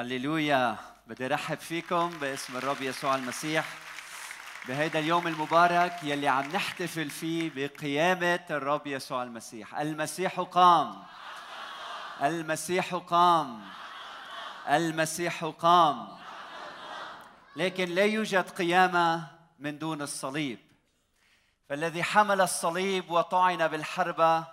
هللويا. 0.00 0.76
بدي 1.06 1.26
رحب 1.26 1.58
فيكم 1.58 2.10
باسم 2.20 2.56
الرب 2.56 2.82
يسوع 2.82 3.14
المسيح 3.14 3.64
بهذا 4.68 4.98
اليوم 4.98 5.26
المبارك 5.26 5.92
يلي 6.02 6.28
عم 6.28 6.44
نحتفل 6.52 7.10
فيه 7.10 7.50
بقيامة 7.54 8.40
الرب 8.50 8.86
يسوع 8.86 9.22
المسيح. 9.22 9.78
المسيح 9.78 10.40
قام. 10.40 11.02
المسيح 12.22 12.94
قام. 12.94 13.60
المسيح 14.68 15.44
قام. 15.44 16.08
لكن 17.56 17.84
لا 17.88 18.04
يوجد 18.04 18.50
قيامة 18.50 19.26
من 19.58 19.78
دون 19.78 20.02
الصليب. 20.02 20.58
فالذي 21.70 22.02
حمل 22.02 22.40
الصليب 22.40 23.10
وطعن 23.10 23.68
بالحربة 23.68 24.44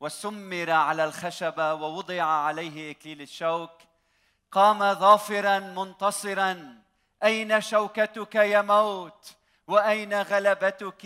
وسمر 0.00 0.70
على 0.70 1.04
الخشبة 1.04 1.74
ووضع 1.74 2.22
عليه 2.22 2.90
إكليل 2.90 3.22
الشوك 3.22 3.70
قام 4.50 4.94
ظافرا 4.94 5.58
منتصرا 5.58 6.78
أين 7.22 7.60
شوكتك 7.60 8.34
يا 8.34 8.62
موت؟ 8.62 9.34
وأين 9.66 10.22
غلبتك 10.22 11.04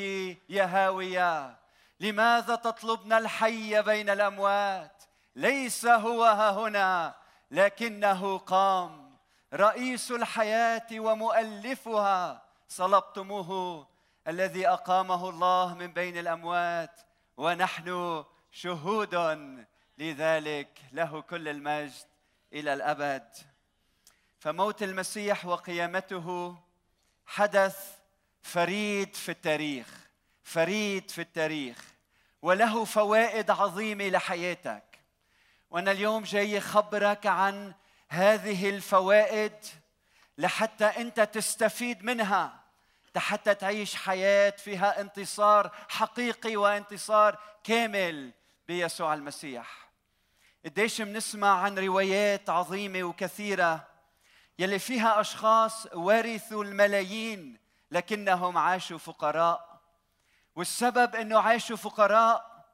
يا 0.48 0.64
هاوية؟ 0.64 1.56
لماذا 2.00 2.54
تطلبن 2.54 3.12
الحي 3.12 3.82
بين 3.82 4.10
الأموات؟ 4.10 5.02
ليس 5.36 5.86
هو 5.86 6.24
ها 6.24 6.50
هنا 6.50 7.14
لكنه 7.50 8.38
قام. 8.38 9.16
رئيس 9.54 10.10
الحياة 10.10 10.86
ومؤلفها 10.92 12.42
صلبتموه 12.68 13.86
الذي 14.28 14.68
أقامه 14.68 15.28
الله 15.28 15.74
من 15.74 15.86
بين 15.92 16.18
الأموات 16.18 17.00
ونحن 17.36 18.24
شهود 18.50 19.14
لذلك 19.98 20.68
له 20.92 21.20
كل 21.20 21.48
المجد 21.48 22.06
إلى 22.52 22.72
الأبد. 22.72 23.34
فموت 24.38 24.82
المسيح 24.82 25.46
وقيامته 25.46 26.56
حدث 27.26 27.96
فريد 28.42 29.14
في 29.14 29.28
التاريخ 29.28 29.86
فريد 30.42 31.10
في 31.10 31.20
التاريخ 31.20 31.84
وله 32.42 32.84
فوائد 32.84 33.50
عظيمة 33.50 34.08
لحياتك. 34.08 35.00
وأنا 35.70 35.90
اليوم 35.90 36.22
جاي 36.22 36.58
اخبرك 36.58 37.26
عن 37.26 37.74
هذه 38.08 38.70
الفوائد 38.70 39.56
لحتى 40.38 40.84
أنت 40.84 41.20
تستفيد 41.20 42.04
منها. 42.04 42.65
حتى 43.20 43.54
تعيش 43.54 43.94
حياة 43.94 44.50
فيها 44.50 45.00
انتصار 45.00 45.70
حقيقي 45.88 46.56
وانتصار 46.56 47.38
كامل 47.64 48.32
بيسوع 48.68 49.14
المسيح. 49.14 49.90
قديش 50.64 51.02
بنسمع 51.02 51.60
عن 51.62 51.78
روايات 51.78 52.50
عظيمة 52.50 53.02
وكثيرة 53.02 53.88
يلي 54.58 54.78
فيها 54.78 55.20
أشخاص 55.20 55.86
ورثوا 55.94 56.64
الملايين 56.64 57.58
لكنهم 57.90 58.58
عاشوا 58.58 58.98
فقراء. 58.98 59.80
والسبب 60.56 61.16
أنه 61.16 61.38
عاشوا 61.40 61.76
فقراء 61.76 62.64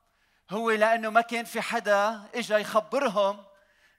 هو 0.50 0.70
لأنه 0.70 1.10
ما 1.10 1.20
كان 1.20 1.44
في 1.44 1.60
حدا 1.60 2.22
إجا 2.34 2.58
يخبرهم 2.58 3.44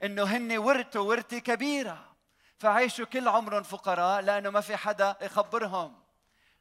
أنه 0.03 0.23
هن 0.23 0.57
ورثوا 0.57 1.01
ورثة 1.01 1.39
كبيرة. 1.39 2.13
فعاشوا 2.57 3.05
كل 3.05 3.27
عمرهم 3.27 3.63
فقراء 3.63 4.21
لأنه 4.21 4.49
ما 4.49 4.61
في 4.61 4.77
حدا 4.77 5.15
يخبرهم. 5.21 6.02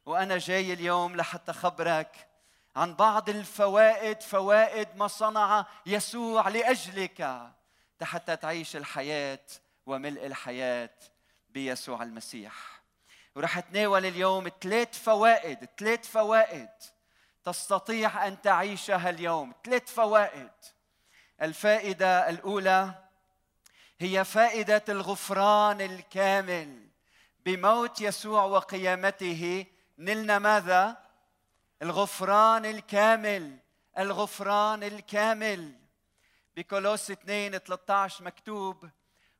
وأنا 0.05 0.37
جاي 0.37 0.73
اليوم 0.73 1.15
لحتى 1.15 1.53
خبرك 1.53 2.27
عن 2.75 2.95
بعض 2.95 3.29
الفوائد 3.29 4.21
فوائد 4.21 4.87
ما 4.95 5.07
صنع 5.07 5.65
يسوع 5.85 6.47
لأجلك 6.47 7.51
حتى 8.03 8.35
تعيش 8.35 8.75
الحياة 8.75 9.39
وملء 9.85 10.25
الحياة 10.25 10.89
بيسوع 11.49 12.03
المسيح. 12.03 12.53
ورح 13.35 13.57
أتناول 13.57 14.05
اليوم 14.05 14.49
ثلاث 14.61 15.03
فوائد 15.03 15.69
ثلاث 15.77 16.11
فوائد 16.11 16.69
تستطيع 17.43 18.27
أن 18.27 18.41
تعيشها 18.41 19.09
اليوم. 19.09 19.53
ثلاث 19.63 19.93
فوائد. 19.93 20.51
الفائدة 21.41 22.29
الأولى 22.29 22.93
هي 23.99 24.25
فائدة 24.25 24.83
الغفران 24.89 25.81
الكامل 25.81 26.87
بموت 27.45 28.01
يسوع 28.01 28.43
وقيامته 28.43 29.65
نلنا 30.03 30.39
ماذا؟ 30.39 30.97
الغفران 31.81 32.65
الكامل 32.65 33.59
الغفران 33.97 34.83
الكامل. 34.83 35.73
بكولوس 36.55 37.11
2 37.11 37.57
13 37.57 38.23
مكتوب 38.23 38.89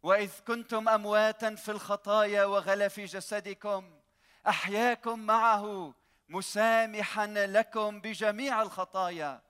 وإذ 0.03 0.31
كنتم 0.47 0.89
أمواتا 0.89 1.55
في 1.55 1.71
الخطايا 1.71 2.45
وغلف 2.45 2.99
جسدكم 2.99 3.99
أحياكم 4.47 5.19
معه 5.19 5.93
مسامحا 6.29 7.27
لكم 7.27 8.01
بجميع 8.01 8.61
الخطايا. 8.61 9.41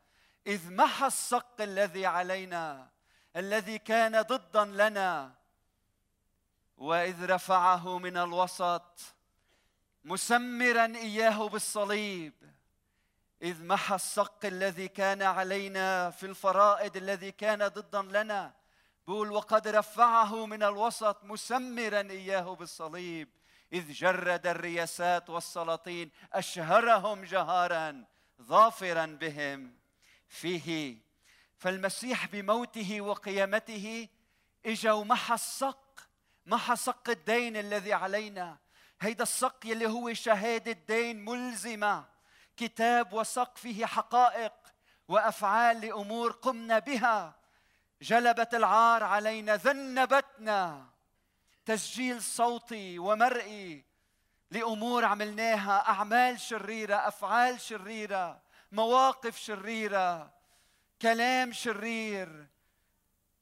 إذ 0.48 0.74
محى 0.74 1.06
الصق 1.06 1.62
الذي 1.62 2.06
علينا 2.06 2.90
الذي 3.36 3.78
كان 3.78 4.22
ضدا 4.22 4.66
لنا 4.66 5.34
وإذ 6.78 7.32
رفعه 7.32 7.98
من 8.00 8.18
الوسط 8.18 9.13
مسمرا 10.06 10.86
إياه 10.86 11.50
بالصليب 11.50 12.34
إذ 13.42 13.64
محى 13.64 13.96
الصق 13.96 14.46
الذي 14.46 14.88
كان 14.88 15.22
علينا 15.22 16.10
في 16.10 16.26
الفرائض 16.26 16.98
الذي 16.98 17.32
كان 17.32 17.68
ضدا 17.68 18.02
لنا. 18.02 18.54
بقول 19.08 19.32
وقد 19.32 19.68
رفعه 19.68 20.46
من 20.46 20.64
الوسط 20.64 21.24
مسمرا 21.24 22.02
إياه 22.02 22.56
بالصليب 22.56 23.30
إذ 23.74 23.92
جرد 23.92 24.48
الرياسات 24.48 25.30
والسلاطين 25.30 26.12
أشهرهم 26.34 27.24
جهارا 27.24 28.06
ظافرا 28.42 29.06
بهم. 29.06 29.76
فيه 30.28 30.98
فالمسيح 31.58 32.26
بموته 32.26 33.02
وقيامته 33.02 34.08
اجا 34.66 34.92
ومحى 34.92 35.34
الصق 35.34 36.08
محى 36.46 36.76
صق 36.76 37.10
الدين 37.10 37.58
الذي 37.58 37.94
علينا. 37.94 38.63
هيدا 39.04 39.24
الصق 39.24 39.66
يلي 39.66 39.88
هو 39.88 40.14
شهادة 40.14 40.72
دين 40.72 41.26
ملزمة 41.26 42.06
كتاب 42.58 43.14
وثق 43.14 43.58
فيه 43.58 43.86
حقائق 43.86 44.54
وأفعال 45.08 45.82
لأمور 45.82 46.32
قمنا 46.32 46.80
بها. 46.80 47.36
جلبت 48.02 48.56
العار 48.56 49.04
علينا 49.04 49.56
ذنبتنا. 49.56 50.86
تسجيل 51.66 52.22
صوتي 52.22 53.00
ومرئي 53.00 53.86
لأمور 54.52 55.06
عملناها 55.06 55.90
أعمال 55.90 56.40
شريرة 56.40 56.96
أفعال 56.96 57.62
شريرة 57.62 58.42
مواقف 58.72 59.38
شريرة 59.38 60.34
كلام 61.02 61.52
شرير 61.52 62.48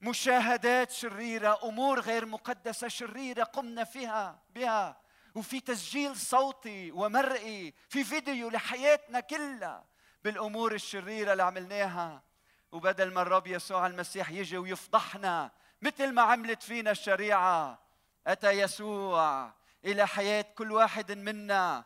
مشاهدات 0.02 0.92
شريرة 0.92 1.60
أمور 1.64 2.00
غير 2.00 2.26
مقدسة 2.26 2.88
شريرة 2.88 3.44
قمنا 3.44 3.84
فيها 3.84 4.40
بها. 4.50 5.02
وفي 5.36 5.60
تسجيل 5.60 6.16
صوتي 6.16 6.92
ومرئي 6.92 7.74
في 7.90 8.04
فيديو 8.04 8.50
لحياتنا 8.50 9.20
كلها 9.20 9.86
بالأمور 10.24 10.74
الشريرة 10.74 11.32
اللي 11.32 11.44
عملناها. 11.44 12.24
وبدل 12.72 13.14
ما 13.14 13.22
الرب 13.22 13.48
يسوع 13.48 13.88
المسيح 13.88 14.30
يجي 14.30 14.58
ويفضحنا 14.58 15.52
مثل 15.82 16.14
ما 16.14 16.22
عملت 16.22 16.64
فينا 16.64 16.92
الشريعة 16.92 17.80
أتى 18.28 18.50
يسوع 18.50 19.54
إلى 19.86 20.08
حياة 20.08 20.46
كل 20.56 20.72
واحد 20.72 21.12
منا. 21.12 21.84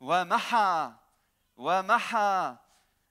ومحى 0.00 0.92
ومحى 1.56 2.56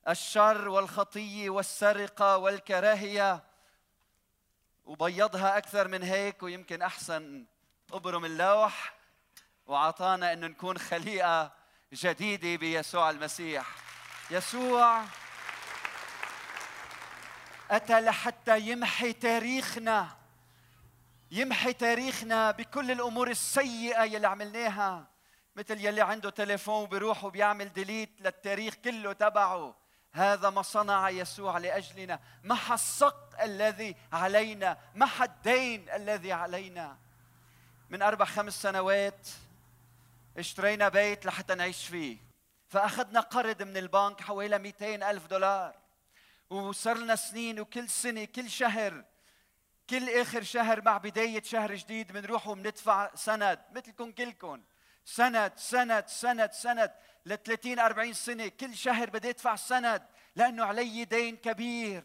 الشر 0.10 0.70
والخطية 0.70 1.50
والسرقة 1.50 2.38
والكراهية. 2.38 3.44
وبيضها 4.86 5.58
أكثر 5.58 5.88
من 5.88 6.04
هيك 6.04 6.44
ويمكن 6.44 6.82
أحسن 6.82 7.46
أبرم 7.94 8.26
اللوح. 8.26 9.01
وأعطانا 9.72 10.34
أن 10.34 10.40
نكون 10.40 10.78
خليقة 10.78 11.52
جديدة 11.94 12.56
بيسوع 12.56 13.10
المسيح. 13.10 13.66
يسوع 14.32 15.04
أتى 17.72 18.02
لحتى 18.02 18.60
يمحي 18.60 19.14
تاريخنا 19.14 20.18
يمحي 21.32 21.74
تاريخنا 21.74 22.52
بكل 22.52 22.92
الأمور 22.92 23.30
السيئة 23.30 24.04
يلي 24.04 24.28
عملناها 24.28 25.08
مثل 25.56 25.86
يلي 25.86 26.02
عنده 26.02 26.30
تليفون 26.30 26.86
بيروح 26.86 27.24
وبيعمل 27.24 27.74
ديليت 27.74 28.22
للتاريخ 28.22 28.74
كله 28.74 29.14
تبعه. 29.14 29.76
هذا 30.14 30.50
ما 30.50 30.62
صنع 30.62 31.10
يسوع 31.10 31.58
لأجلنا. 31.58 32.20
محى 32.44 32.74
السق 32.74 33.42
الذي 33.42 33.96
علينا 34.14 34.78
محى 34.96 35.24
الدين 35.24 35.90
الذي 35.90 36.34
علينا. 36.34 36.98
من 37.90 38.02
أربع 38.02 38.26
خمس 38.26 38.62
سنوات 38.62 39.28
اشترينا 40.38 40.90
بيت 40.90 41.26
لحتى 41.26 41.56
نعيش 41.56 41.88
فيه. 41.88 42.18
فأخذنا 42.68 43.20
قرض 43.20 43.64
من 43.64 43.78
البنك 43.78 44.22
حوالي 44.22 44.60
200 44.60 45.10
ألف 45.10 45.28
دولار. 45.28 45.76
وصار 46.50 46.98
لنا 46.98 47.16
سنين 47.16 47.60
وكل 47.60 47.90
سنة 47.90 48.26
كل 48.26 48.50
شهر 48.50 49.06
كل 49.90 50.10
آخر 50.10 50.44
شهر 50.44 50.82
مع 50.82 50.98
بداية 50.98 51.44
شهر 51.44 51.76
جديد 51.76 52.12
بنروح 52.12 52.48
وبندفع 52.48 53.16
سند 53.16 53.60
مثلكم 53.72 54.12
كلكم. 54.12 54.64
سند 55.06 55.52
سند 55.56 56.08
سند 56.08 56.52
سند. 56.52 56.92
ل 57.26 57.36
30 57.36 57.80
40 57.80 58.14
سنة 58.14 58.48
كل 58.48 58.76
شهر 58.76 59.10
بدي 59.10 59.30
أدفع 59.30 59.56
سند 59.56 60.04
لأنه 60.36 60.66
علي 60.66 61.06
دين 61.06 61.38
كبير. 61.38 62.04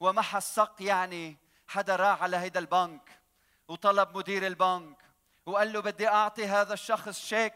ومح 0.00 0.36
السق 0.36 0.76
يعني 0.80 1.36
حدا 1.66 1.96
راح 1.96 2.22
على 2.22 2.36
هيدا 2.36 2.60
البنك 2.60 3.20
وطلب 3.68 4.16
مدير 4.16 4.46
البنك. 4.46 4.96
وقال 5.46 5.72
له 5.72 5.80
بدي 5.80 6.08
أعطي 6.08 6.46
هذا 6.46 6.74
الشخص 6.74 7.20
شيك 7.20 7.54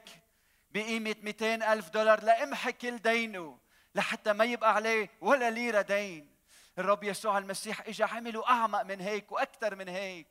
بقيمة 0.71 1.17
200 1.23 1.73
ألف 1.73 1.89
دولار 1.89 2.25
لأمحي 2.25 2.73
كل 2.73 2.99
دينه 2.99 3.59
لحتى 3.95 4.33
ما 4.33 4.45
يبقى 4.45 4.75
عليه 4.75 5.11
ولا 5.21 5.51
ليرة 5.51 5.81
دين. 5.81 6.35
الرب 6.79 7.05
يسوع 7.05 7.39
المسيح 7.39 7.81
اجى 7.81 8.05
عمله 8.05 8.49
أعمق 8.49 8.83
من 8.83 9.01
هيك 9.01 9.33
وأكثر 9.33 9.75
من 9.75 9.89
هيك. 9.89 10.27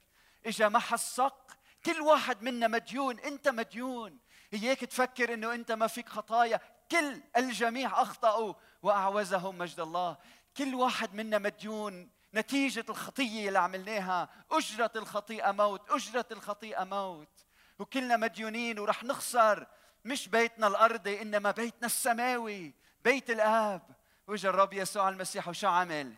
اجى 0.46 0.70
محى 0.70 0.96
الصق 0.96 1.58
كل 1.86 2.02
واحد 2.02 2.42
منا 2.42 2.68
مديون 2.68 3.20
أنت 3.20 3.48
مديون. 3.48 4.20
اياك 4.54 4.80
تفكر 4.80 5.34
إنه 5.34 5.54
أنت 5.54 5.72
ما 5.72 5.88
فيك 5.88 6.10
خطايا. 6.10 6.60
كل 6.92 7.22
الجميع 7.38 8.02
أخطأوا 8.02 8.54
وأعوزهم 8.84 9.58
مجد 9.58 9.80
الله. 9.80 10.18
كل 10.58 10.76
واحد 10.76 11.14
منا 11.14 11.38
مديون. 11.38 12.10
نتيجة 12.34 12.86
الخطية 12.90 13.48
اللي 13.48 13.60
عملناها. 13.60 14.30
أجرة 14.52 14.92
الخطيئة 14.96 15.52
موت. 15.52 15.92
أجرة 15.92 16.26
الخطيئة 16.32 16.84
موت. 16.84 17.47
وكلنا 17.80 18.18
مديونين 18.18 18.80
ورح 18.80 19.04
نخسر. 19.04 19.68
مش 20.06 20.28
بيتنا 20.28 20.68
الأرضي 20.68 21.22
إنما 21.22 21.52
بيتنا 21.52 21.86
السماوي 21.86 22.74
بيت 23.04 23.30
الآب. 23.30 23.82
وجا 24.28 24.50
الرب 24.50 24.74
يسوع 24.74 25.10
المسيح 25.10 25.48
وشو 25.48 25.68
عمل؟ 25.68 26.14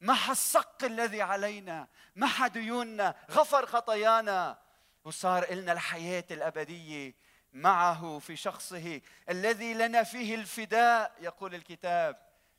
محى 0.00 0.32
الصق 0.32 0.84
الذي 0.84 1.22
علينا 1.22 1.88
محى 2.16 2.48
ديوننا 2.48 3.14
غفر 3.30 3.66
خطايانا. 3.66 4.58
وصار 5.04 5.54
لنا 5.54 5.72
الحياة 5.72 6.24
الأبدية 6.30 7.14
معه 7.52 8.18
في 8.18 8.36
شخصه 8.36 9.00
الذي 9.28 9.74
لنا 9.74 10.02
فيه 10.02 10.34
الفداء 10.34 11.12
يقول 11.20 11.54
الكتاب. 11.54 12.16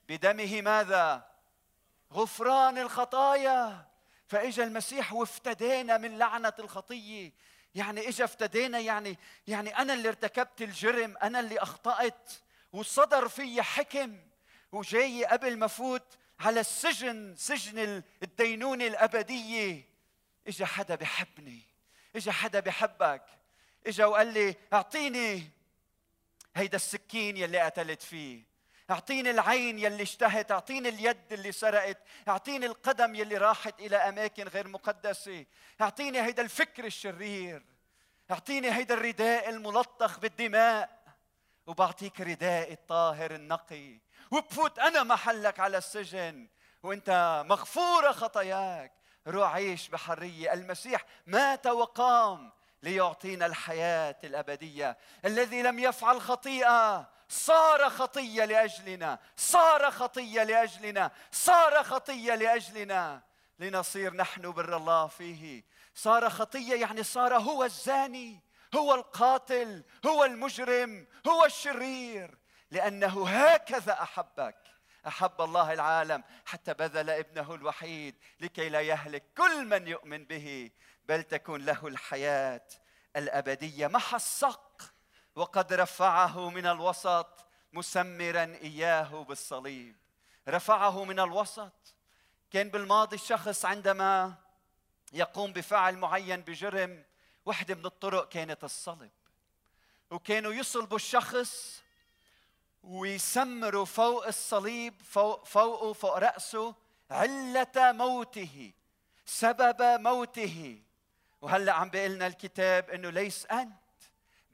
بدمه 0.10 0.62
ماذا؟ 0.62 1.28
غفران 2.14 2.78
الخطايا. 2.78 3.86
فإجا 4.28 4.64
المسيح 4.64 5.14
وافتدينا 5.14 5.98
من 5.98 6.18
لعنة 6.18 6.54
الخطية. 6.60 7.32
يعني 7.76 8.10
إجا 8.10 8.26
افتدينا 8.26 8.80
يعني 8.80 9.18
يعني 9.48 9.78
أنا 9.78 9.94
اللي 9.94 10.10
ارتكبت 10.10 10.62
الجرم 10.62 11.18
أنا 11.24 11.40
اللي 11.40 11.60
أخطأت 11.60 12.32
وصدر 12.74 13.28
في 13.28 13.62
حكم 13.62 14.20
وجاي 14.72 15.26
قبل 15.26 15.58
ما 15.58 15.68
فوت 15.68 16.18
على 16.40 16.60
السجن 16.60 17.36
سجن 17.38 18.04
الدينونة 18.24 18.88
الأبدية. 18.88 19.90
إجا 20.48 20.66
حدا 20.66 20.96
بحبني 20.96 21.62
إجا 22.16 22.32
حدا 22.32 22.60
بحبك. 22.60 23.26
إجا 23.88 24.06
وقال 24.06 24.34
لي 24.34 24.56
أعطيني 24.74 25.50
هيدا 26.56 26.76
السكين 26.76 27.38
يلي 27.38 27.60
قتلت 27.60 28.02
فيه. 28.02 28.44
اعطيني 28.92 29.32
العين 29.32 29.80
يلي 29.80 30.04
اشتهت 30.04 30.52
اعطيني 30.52 30.90
اليد 30.90 31.34
اللي 31.34 31.52
سرقت 31.52 31.98
اعطيني 32.28 32.66
القدم 32.66 33.16
يلي 33.16 33.38
راحت 33.38 33.80
إلى 33.80 33.98
أماكن 33.98 34.48
غير 34.48 34.68
مقدسة. 34.68 35.46
اعطيني 35.82 36.22
هيدا 36.22 36.44
الفكر 36.44 36.86
الشرير. 36.86 37.66
اعطيني 38.32 38.72
هيدا 38.72 38.94
الرداء 38.94 39.50
الملطخ 39.50 40.20
بالدماء. 40.20 41.06
وبعطيك 41.68 42.22
رداء 42.22 42.72
الطاهر 42.72 43.36
النقي. 43.36 44.00
وبفوت 44.32 44.80
أنا 44.80 45.04
محلك 45.04 45.60
على 45.60 45.78
السجن. 45.78 46.48
وأنت 46.84 47.44
مغفوره 47.50 48.12
خطاياك. 48.12 48.94
روح 49.28 49.54
عيش 49.54 49.90
بحرية. 49.90 50.54
المسيح 50.54 51.06
مات 51.26 51.68
وقام 51.68 52.52
ليعطينا 52.84 53.46
الحياة 53.46 54.16
الأبدية. 54.24 54.98
الذي 55.26 55.62
لم 55.62 55.80
يفعل 55.80 56.22
خطيئة 56.22 57.15
صار 57.30 57.90
خطية 57.90 58.46
لأجلنا 58.46 59.20
صار 59.38 59.92
خطية 59.92 60.44
لأجلنا 60.44 61.12
صار 61.32 61.84
خطية 61.84 62.36
لأجلنا. 62.36 63.22
لنصير 63.60 64.14
نحن 64.14 64.52
بر 64.52 64.78
الله 64.78 65.08
فيه. 65.08 65.64
صار 65.96 66.30
خطية 66.30 66.76
يعني 66.82 67.04
صار 67.04 67.38
هو 67.38 67.64
الزاني 67.64 68.40
هو 68.76 68.96
القاتل 68.96 69.84
هو 70.06 70.26
المجرم 70.26 71.08
هو 71.28 71.46
الشرير. 71.46 72.38
لأنه 72.72 73.28
هكذا 73.28 74.02
أحبك 74.02 74.58
أحب 75.08 75.42
الله 75.42 75.74
العالم 75.74 76.24
حتى 76.46 76.74
بذل 76.74 77.10
ابنه 77.10 77.54
الوحيد 77.54 78.16
لكي 78.40 78.70
لا 78.70 78.82
يهلك 78.82 79.24
كل 79.38 79.66
من 79.66 79.88
يؤمن 79.88 80.26
به. 80.26 80.72
بل 81.06 81.24
تكون 81.24 81.66
له 81.66 81.88
الحياة 81.88 82.68
الأبدية. 83.16 83.88
محى 83.88 84.16
الصق 84.16 84.95
وقد 85.36 85.74
رفعه 85.74 86.50
من 86.50 86.66
الوسط 86.66 87.46
مسمرا 87.74 88.44
إياه 88.44 89.24
بالصليب. 89.24 89.96
رفعه 90.48 91.04
من 91.04 91.20
الوسط. 91.20 91.96
كان 92.52 92.70
بالماضي 92.70 93.16
الشخص 93.16 93.66
عندما 93.66 94.34
يقوم 95.14 95.54
بفعل 95.54 95.98
معين 95.98 96.42
بجرم 96.42 97.04
واحدة 97.46 97.76
من 97.76 97.86
الطرق 97.86 98.30
كانت 98.30 98.64
الصلب 98.64 99.12
وكانوا 100.12 100.54
يصلبوا 100.54 100.98
الشخص 100.98 101.84
ويسمروا 102.84 103.86
فوق 103.86 104.28
الصليب 104.28 105.02
فوق 105.02 105.46
فوقه 105.46 105.94
فوق 105.94 106.18
رأسه 106.18 106.76
علة 107.12 107.72
موته 107.76 108.74
سبب 109.26 109.82
موته. 109.82 110.82
وهلأ 111.42 111.72
عم 111.72 111.90
بيقول 111.90 112.12
لنا 112.12 112.28
الكتاب 112.28 112.90
إنه 112.90 113.10
ليس 113.10 113.46
انت 113.46 113.85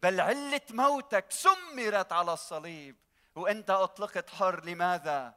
بل 0.04 0.22
علة 0.22 0.62
موتك 0.70 1.26
سمرت 1.30 2.12
على 2.12 2.34
الصليب. 2.34 2.96
وأنت 3.36 3.70
أطلقت 3.70 4.30
حر 4.30 4.66
لماذا؟ 4.66 5.36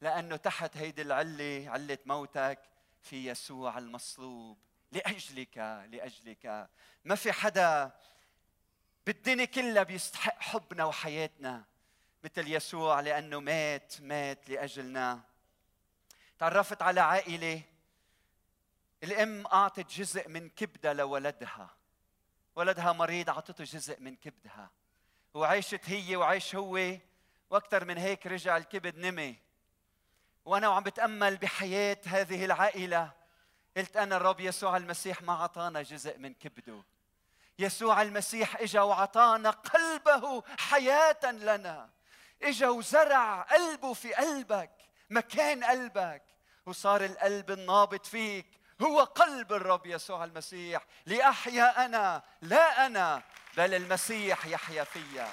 لأنه 0.00 0.36
تحت 0.36 0.76
هيدي 0.76 1.02
العلة 1.02 1.64
علة 1.68 1.98
موتك 2.06 2.58
في 3.02 3.26
يسوع 3.26 3.78
المصلوب. 3.78 4.58
لأجلك 4.92 5.58
لأجلك. 5.90 6.68
ما 7.04 7.14
في 7.14 7.32
حدا 7.32 7.92
بالدنيا 9.06 9.44
كلها 9.44 9.82
بيستحق 9.82 10.42
حبنا 10.42 10.84
وحياتنا 10.84 11.64
مثل 12.24 12.52
يسوع 12.52 13.00
لأنه 13.00 13.40
مات 13.40 13.94
مات 14.00 14.48
لأجلنا. 14.48 15.20
تعرفت 16.38 16.82
على 16.82 17.00
عائلة؟ 17.00 17.62
الأم 19.02 19.46
أعطت 19.46 19.90
جزء 19.90 20.28
من 20.28 20.48
كبدها 20.48 20.94
لولدها. 20.94 21.70
ولدها 22.56 22.92
مريض 22.92 23.30
أعطته 23.30 23.64
جزء 23.64 24.00
من 24.00 24.16
كبدها. 24.16 24.70
وعيشت 25.34 25.80
هي 25.84 26.16
وعيش 26.16 26.54
هو 26.54 26.98
وأكثر 27.50 27.84
من 27.84 27.98
هيك 27.98 28.26
رجع 28.26 28.56
الكبد 28.56 28.98
نمي. 28.98 29.36
وأنا 30.44 30.68
وعم 30.68 30.82
بتأمل 30.82 31.36
بحياة 31.36 31.98
هذه 32.06 32.44
العائلة. 32.44 33.12
قلت 33.76 33.96
أنا 33.96 34.16
الرب 34.16 34.40
يسوع 34.40 34.76
المسيح 34.76 35.22
ما 35.22 35.32
أعطانا 35.32 35.82
جزء 35.82 36.18
من 36.18 36.34
كبده. 36.34 36.82
يسوع 37.58 38.02
المسيح 38.02 38.56
إجا 38.56 38.80
وأعطانا 38.80 39.50
قلبه 39.50 40.42
حياة 40.58 41.32
لنا. 41.32 41.90
إجا 42.42 42.68
وزرع 42.68 43.42
قلبه 43.42 43.92
في 43.92 44.14
قلبك 44.14 44.70
مكان 45.10 45.64
قلبك. 45.64 46.22
وصار 46.66 47.04
القلب 47.04 47.50
النابض 47.50 48.04
فيك. 48.04 48.60
هو 48.82 49.00
قلب 49.00 49.52
الرب 49.52 49.86
يسوع 49.86 50.24
المسيح. 50.24 50.86
لأحيا 51.06 51.84
أنا 51.84 52.22
لا 52.42 52.86
أنا 52.86 53.22
بل 53.56 53.74
المسيح 53.74 54.46
يحيا 54.46 54.84
فيا. 54.84 55.28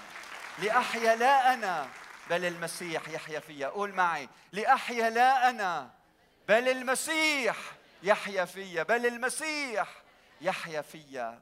لأحيا 0.59 1.15
لا 1.15 1.53
أنا 1.53 1.89
بل 2.29 2.45
المسيح 2.45 3.09
يحيا 3.09 3.39
فيا. 3.39 3.67
قول 3.67 3.93
معي. 3.93 4.29
لأحيا 4.51 5.09
لا 5.09 5.49
أنا 5.49 5.91
بل 6.47 6.69
المسيح 6.69 7.57
يحيا 8.03 8.45
فيا. 8.45 8.83
بل 8.83 9.05
المسيح 9.05 9.89
يحيا 10.41 10.81
فيا. 10.81 11.41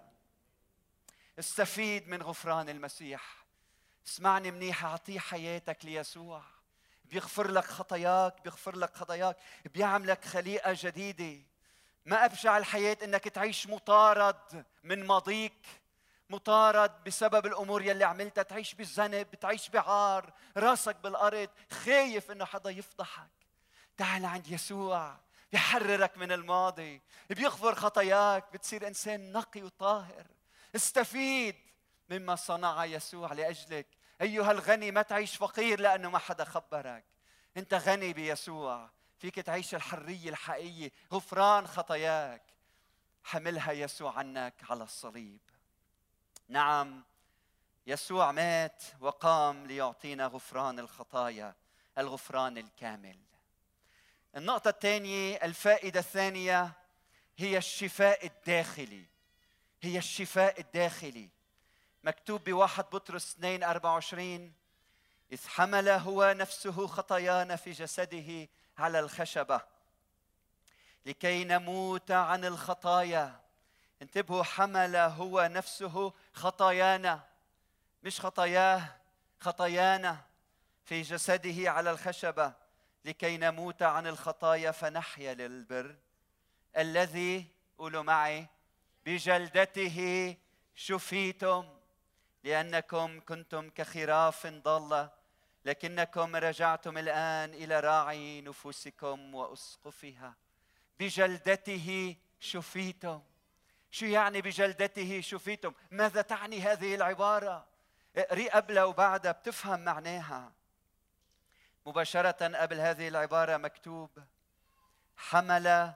استفيد 1.39 2.07
من 2.07 2.21
غفران 2.23 2.69
المسيح. 2.69 3.21
اسمعني 4.07 4.51
منيح 4.51 4.85
أعطيه 4.85 5.19
حياتك 5.19 5.85
ليسوع. 5.85 6.43
بيغفر 7.05 7.51
لك 7.51 7.65
خطاياك 7.65 8.41
بيغفر 8.43 8.75
لك 8.75 8.95
خطاياك. 8.95 9.37
بيعملك 9.65 10.25
خليقة 10.25 10.77
جديدة. 10.77 11.48
ما 12.09 12.25
ابشع 12.25 12.57
الحياة 12.57 12.97
إنك 13.03 13.23
تعيش 13.23 13.67
مطارد 13.67 14.65
من 14.83 15.07
ماضيك 15.07 15.67
مطارد 16.29 17.03
بسبب 17.03 17.45
الأمور 17.45 17.81
يلي 17.81 18.03
عملتها. 18.03 18.43
تعيش 18.43 18.73
بالذنب 18.75 19.35
تعيش 19.35 19.69
بعار 19.69 20.33
راسك 20.57 20.95
بالأرض 20.95 21.49
خايف 21.71 22.31
إنه 22.31 22.45
حدا 22.45 22.69
يفضحك. 22.69 23.29
تعال 23.97 24.25
عند 24.25 24.47
يسوع 24.47 25.15
بيحررك 25.51 26.17
من 26.17 26.31
الماضي 26.31 27.01
بيغفر 27.29 27.75
خطاياك. 27.75 28.53
بتصير 28.53 28.87
إنسان 28.87 29.31
نقي 29.31 29.63
وطاهر. 29.63 30.27
استفيد 30.75 31.55
مما 32.09 32.35
صنع 32.35 32.85
يسوع 32.85 33.33
لأجلك. 33.33 33.87
أيها 34.21 34.51
الغني 34.51 34.91
ما 34.91 35.01
تعيش 35.01 35.35
فقير 35.35 35.79
لأنه 35.79 36.09
ما 36.09 36.19
حدا 36.19 36.43
خبرك. 36.43 37.05
أنت 37.57 37.73
غني 37.73 38.13
بيسوع. 38.13 38.89
فيك 39.19 39.35
تعيش 39.35 39.75
الحرية 39.75 40.29
الحقيقية. 40.29 40.91
غفران 41.13 41.67
خطاياك. 41.67 42.43
حملها 43.23 43.71
يسوع 43.71 44.17
عنك 44.17 44.53
على 44.69 44.83
الصليب. 44.83 45.39
نعم 46.47 47.03
يسوع 47.87 48.31
مات 48.31 48.83
وقام 48.99 49.67
ليعطينا 49.67 50.25
غفران 50.25 50.79
الخطايا 50.79 51.55
الغفران 51.97 52.57
الكامل. 52.57 53.19
النقطة 54.35 54.69
الثانية 54.69 55.35
الفائدة 55.35 55.99
الثانية 55.99 56.71
هي 57.37 57.57
الشفاء 57.57 58.25
الداخلي. 58.25 59.05
هي 59.81 59.97
الشفاء 59.97 60.59
الداخلي. 60.59 61.29
مكتوب 62.03 62.43
بواحد 62.43 62.83
بطرس 62.83 63.33
2 63.33 63.63
24 63.63 64.53
إذ 65.31 65.47
حمل 65.47 65.89
هو 65.89 66.35
نفسه 66.37 66.87
خطايانا 66.87 67.55
في 67.55 67.71
جسده 67.71 68.47
على 68.79 68.99
الخشبة. 68.99 69.61
لكي 71.05 71.43
نموت 71.43 72.11
عن 72.11 72.45
الخطايا. 72.45 73.39
انتبهوا 74.01 74.43
حمل 74.43 74.95
هو 74.95 75.49
نفسه 75.51 76.13
خطايانا. 76.33 77.27
مش 78.03 78.19
خطاياه 78.19 78.81
خطايانا 79.39 80.17
في 80.85 81.01
جسده 81.01 81.71
على 81.71 81.91
الخشبة. 81.91 82.53
لكي 83.05 83.37
نموت 83.37 83.81
عن 83.81 84.07
الخطايا 84.07 84.71
فنحيا 84.71 85.33
للبر 85.33 85.95
الذي 86.77 87.47
قولوا 87.77 88.03
معي 88.03 88.47
بجلدته 89.05 90.37
شفيتم. 90.75 91.69
لأنكم 92.43 93.19
كنتم 93.19 93.69
كخراف 93.69 94.47
ضالة. 94.47 95.18
لكنكم 95.65 96.35
رجعتم 96.35 96.97
الآن 96.97 97.53
إلى 97.53 97.79
راعي 97.79 98.41
نفوسكم 98.41 99.35
وأسقفها. 99.35 100.35
بجلدته 100.99 102.15
شفيتم. 102.39 103.21
شو 103.91 104.05
يعني 104.05 104.41
بجلدته 104.41 105.21
شفيتم؟ 105.21 105.73
ماذا 105.91 106.21
تعني 106.21 106.61
هذه 106.61 106.95
العبارة؟ 106.95 107.67
اقري 108.15 108.49
قبلها 108.49 108.83
وبعدها 108.83 109.31
بتفهم 109.31 109.79
معناها. 109.79 110.51
مباشرة 111.85 112.57
قبل 112.57 112.79
هذه 112.79 113.07
العبارة 113.07 113.57
مكتوب 113.57 114.09
حمل 115.17 115.93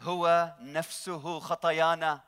هو 0.00 0.54
نفسه 0.60 1.40
خطايانا. 1.40 2.20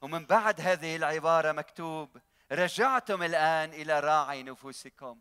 ومن 0.00 0.26
بعد 0.26 0.60
هذه 0.60 0.96
العبارة 0.96 1.52
مكتوب 1.52 2.20
رجعتم 2.52 3.22
الآن 3.22 3.72
إلى 3.72 4.00
راعي 4.00 4.42
نفوسكم. 4.42 5.20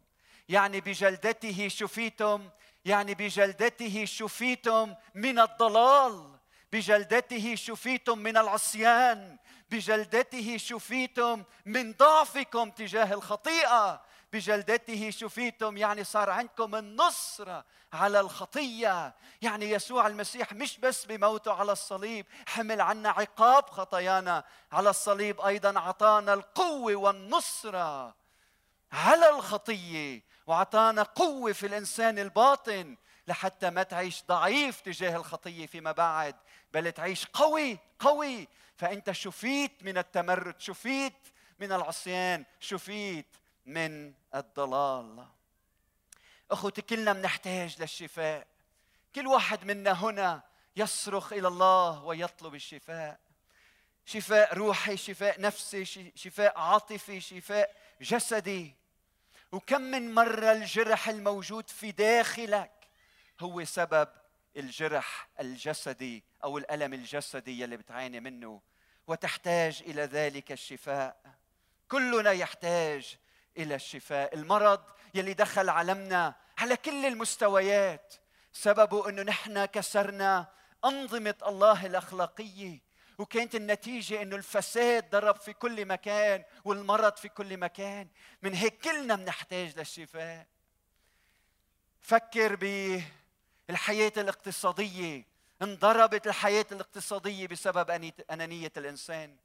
يعني 0.49 0.81
بجلدته 0.81 1.67
شفيتم 1.67 2.49
يعني 2.85 3.13
بجلدته 3.13 4.05
شفيتم 4.05 4.95
من 5.15 5.39
الضلال 5.39 6.39
بجلدته 6.73 7.55
شفيتم 7.55 8.19
من 8.19 8.37
العصيان 8.37 9.37
بجلدته 9.71 10.57
شفيتم 10.57 11.43
من 11.65 11.93
ضعفكم 11.93 12.69
تجاه 12.69 13.13
الخطيئة 13.13 14.01
بجلدته 14.33 15.09
شفيتم 15.09 15.77
يعني 15.77 16.03
صار 16.03 16.29
عندكم 16.29 16.75
النصرة 16.75 17.65
على 17.93 18.19
الخطية. 18.19 19.15
يعني 19.41 19.69
يسوع 19.69 20.07
المسيح 20.07 20.53
مش 20.53 20.77
بس 20.77 21.05
بموته 21.05 21.53
على 21.53 21.71
الصليب 21.71 22.25
حمل 22.47 22.81
عنا 22.81 23.09
عقاب 23.09 23.69
خطايانا 23.69 24.43
على 24.71 24.89
الصليب 24.89 25.41
أيضا 25.41 25.77
أعطانا 25.77 26.33
القوة 26.33 26.95
والنصرة. 26.95 28.15
على 28.93 29.29
الخطية 29.29 30.21
وأعطانا 30.47 31.03
قوة 31.03 31.51
في 31.51 31.65
الإنسان 31.65 32.19
الباطن 32.19 32.97
لحتى 33.27 33.69
ما 33.69 33.83
تعيش 33.83 34.23
ضعيف 34.27 34.81
تجاه 34.81 35.17
الخطية 35.17 35.65
فيما 35.65 35.91
بعد 35.91 36.35
بل 36.73 36.91
تعيش 36.91 37.25
قوي 37.25 37.79
قوي. 37.99 38.47
فأنت 38.77 39.11
شفيت 39.11 39.83
من 39.83 39.97
التمرد 39.97 40.61
شفيت 40.61 41.27
من 41.59 41.71
العصيان 41.71 42.45
شفيت 42.59 43.35
من 43.65 44.13
الضلال. 44.35 45.27
أخوتي 46.51 46.81
كلنا 46.81 47.13
بنحتاج 47.13 47.81
للشفاء. 47.81 48.47
كل 49.15 49.27
واحد 49.27 49.65
منا 49.65 49.91
هنا 49.91 50.41
يصرخ 50.75 51.33
إلى 51.33 51.47
الله 51.47 52.03
ويطلب 52.03 52.55
الشفاء. 52.55 53.19
شفاء 54.05 54.53
روحي 54.53 54.97
شفاء 54.97 55.41
نفسي 55.41 55.85
شفاء 56.15 56.59
عاطفي 56.59 57.21
شفاء 57.21 57.75
جسدي. 58.01 58.82
وكم 59.53 59.81
من 59.81 60.13
مرة 60.13 60.51
الجرح 60.51 61.09
الموجود 61.09 61.69
في 61.69 61.91
داخلك 61.91 62.71
هو 63.39 63.63
سبب 63.65 64.09
الجرح 64.57 65.29
الجسدي 65.39 66.23
أو 66.43 66.57
الألم 66.57 66.93
الجسدي 66.93 67.61
يلي 67.61 67.77
بتعاني 67.77 68.19
منه 68.19 68.61
وتحتاج 69.07 69.83
إلى 69.85 70.01
ذلك 70.01 70.51
الشفاء. 70.51 71.35
كلنا 71.87 72.31
يحتاج 72.31 73.17
إلى 73.57 73.75
الشفاء. 73.75 74.35
المرض 74.35 74.83
يلي 75.13 75.33
دخل 75.33 75.69
عالمنا 75.69 76.35
على 76.57 76.77
كل 76.77 77.05
المستويات 77.05 78.13
سببه 78.53 79.09
إنه 79.09 79.21
نحن 79.21 79.65
كسرنا 79.65 80.47
أنظمة 80.85 81.35
الله 81.47 81.85
الأخلاقية 81.85 82.79
وكانت 83.17 83.55
النتيجة 83.55 84.21
أنه 84.21 84.35
الفساد 84.35 85.09
ضرب 85.09 85.35
في 85.35 85.53
كل 85.53 85.85
مكان 85.85 86.43
والمرض 86.65 87.17
في 87.17 87.29
كل 87.29 87.57
مكان. 87.57 88.07
من 88.41 88.53
هيك 88.53 88.83
كلنا 88.83 89.15
بنحتاج 89.15 89.77
للشفاء. 89.79 90.47
فكر 92.01 92.55
بالحياة 93.67 94.13
الاقتصادية. 94.17 95.25
انضربت 95.61 96.27
الحياة 96.27 96.65
الاقتصادية 96.71 97.47
بسبب 97.47 98.13
أنانية 98.31 98.71
الإنسان. 98.77 99.37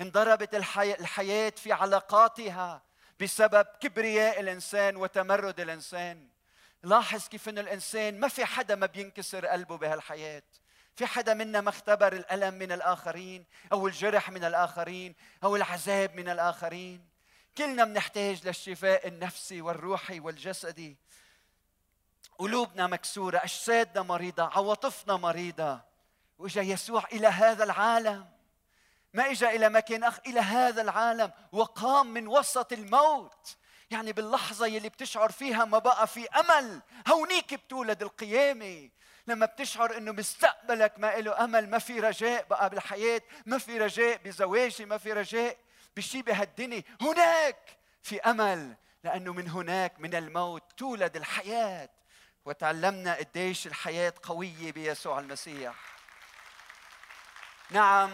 انضربت 0.00 0.54
الحياة 0.54 1.50
في 1.50 1.72
علاقاتها 1.72 2.82
بسبب 3.20 3.66
كبرياء 3.80 4.40
الإنسان 4.40 4.96
وتمرد 4.96 5.60
الإنسان. 5.60 6.28
لاحظ 6.82 7.28
كيف 7.28 7.48
ان 7.48 7.58
الإنسان 7.58 8.20
ما 8.20 8.28
في 8.28 8.44
حدا 8.44 8.74
ما 8.74 8.86
بينكسر 8.86 9.46
قلبه 9.46 9.76
بهالحياة. 9.76 10.42
في 10.96 11.06
حدا 11.06 11.34
منا 11.34 11.60
ما 11.60 11.68
اختبر 11.68 12.12
الألم 12.12 12.54
من 12.54 12.72
الآخرين 12.72 13.44
أو 13.72 13.86
الجرح 13.86 14.30
من 14.30 14.44
الآخرين 14.44 15.14
أو 15.44 15.56
العذاب 15.56 16.14
من 16.14 16.28
الآخرين؟ 16.28 17.08
كلنا 17.58 17.84
بنحتاج 17.84 18.46
للشفاء 18.46 19.08
النفسي 19.08 19.62
والروحي 19.62 20.20
والجسدي. 20.20 20.96
قلوبنا 22.38 22.86
مكسورة 22.86 23.38
أجسادنا 23.38 24.02
مريضة 24.02 24.42
عواطفنا 24.42 25.16
مريضة. 25.16 25.80
وإجا 26.38 26.62
يسوع 26.62 27.04
إلى 27.12 27.26
هذا 27.26 27.64
العالم. 27.64 28.28
ما 29.14 29.30
اجى 29.30 29.48
إلى 29.48 29.68
مكان 29.68 30.04
اخ 30.04 30.18
إلى 30.26 30.40
هذا 30.40 30.82
العالم. 30.82 31.32
وقام 31.52 32.06
من 32.06 32.28
وسط 32.28 32.72
الموت. 32.72 33.56
يعني 33.90 34.12
باللحظة 34.12 34.66
يلي 34.66 34.88
بتشعر 34.88 35.32
فيها 35.32 35.64
ما 35.64 35.78
بقى 35.78 36.06
في 36.06 36.28
أمل. 36.28 36.80
هونيك 37.08 37.54
بتولد 37.54 38.02
القيامة. 38.02 38.90
لما 39.26 39.46
بتشعر 39.46 39.96
إنه 39.96 40.12
مستقبلك 40.12 40.92
ما 40.98 41.16
له 41.16 41.44
أمل 41.44 41.70
ما 41.70 41.78
في 41.78 42.00
رجاء 42.00 42.44
بقى 42.44 42.70
بالحياة 42.70 43.22
ما 43.46 43.58
في 43.58 43.78
رجاء 43.78 44.16
بزواجي 44.24 44.84
ما 44.84 44.98
في 44.98 45.12
رجاء 45.12 45.56
بشي 45.96 46.22
بهالدنيا 46.22 46.82
هناك 47.00 47.78
في 48.02 48.20
أمل 48.20 48.76
لأنه 49.04 49.32
من 49.32 49.48
هناك 49.48 50.00
من 50.00 50.14
الموت 50.14 50.62
تولد 50.76 51.16
الحياة. 51.16 51.88
وتعلمنا 52.44 53.14
قديش 53.14 53.66
الحياة 53.66 54.14
قوية 54.22 54.72
بيسوع 54.72 55.18
المسيح. 55.18 55.74
نعم 57.70 58.10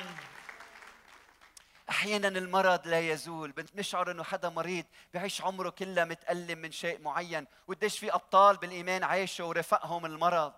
أحيانا 1.91 2.29
المرض 2.29 2.87
لا 2.87 3.01
يزول. 3.01 3.53
بنشعر 3.53 4.11
إنه 4.11 4.25
حدا 4.25 4.49
مريض 4.49 4.85
بيعيش 5.13 5.43
عمره 5.43 5.71
كله 5.71 6.05
متألم 6.05 6.59
من 6.59 6.73
شيء 6.73 7.01
معين. 7.01 7.47
وقديش 7.69 7.99
في 7.99 8.15
أبطال 8.15 8.57
بالإيمان 8.57 9.05
عايشوا 9.05 9.47
ورفقهم 9.47 10.07
المرض. 10.07 10.55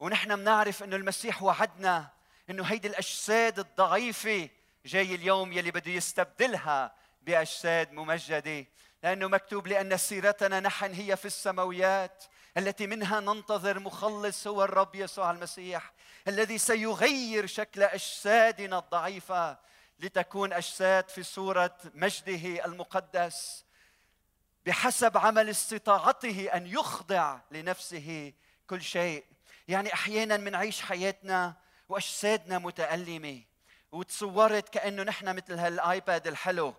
ونحن 0.00 0.36
بنعرف 0.36 0.82
إنه 0.82 0.96
المسيح 0.96 1.42
وعدنا 1.42 2.08
إنه 2.50 2.64
هيدي 2.64 2.88
الأجساد 2.88 3.58
الضعيفة 3.58 4.48
جاي 4.86 5.14
اليوم 5.14 5.52
يلي 5.52 5.70
بده 5.70 5.90
يستبدلها 5.90 6.94
بأجساد 7.22 7.92
ممجدة 7.92 8.66
لأنه 9.02 9.28
مكتوب 9.28 9.66
لأن 9.66 9.96
سيرتنا 9.96 10.60
نحن 10.60 10.94
هي 10.94 11.16
في 11.16 11.24
السماويات 11.24 12.24
التي 12.56 12.86
منها 12.86 13.20
ننتظر 13.20 13.78
مخلص 13.78 14.46
هو 14.46 14.64
الرب 14.64 14.94
يسوع 14.94 15.30
المسيح 15.30 15.92
الذي 16.28 16.58
سيغير 16.58 17.46
شكل 17.46 17.82
أجسادنا 17.82 18.78
الضعيفة 18.78 19.58
لتكون 19.98 20.52
أجساد 20.52 21.08
في 21.08 21.22
صورة 21.22 21.76
مجده 21.94 22.64
المقدس 22.64 23.64
بحسب 24.66 25.16
عمل 25.18 25.50
استطاعته 25.50 26.48
أن 26.54 26.66
يخضع 26.66 27.38
لنفسه 27.50 28.32
كل 28.66 28.82
شيء. 28.82 29.24
يعني 29.70 29.94
أحيانا 29.94 30.36
بنعيش 30.36 30.82
حياتنا 30.82 31.54
وأجسادنا 31.88 32.58
متألمة 32.58 33.42
وتصورت 33.92 34.68
كأنه 34.68 35.02
نحن 35.02 35.36
مثل 35.36 35.58
هالآيباد 35.58 36.26
الحلو. 36.26 36.74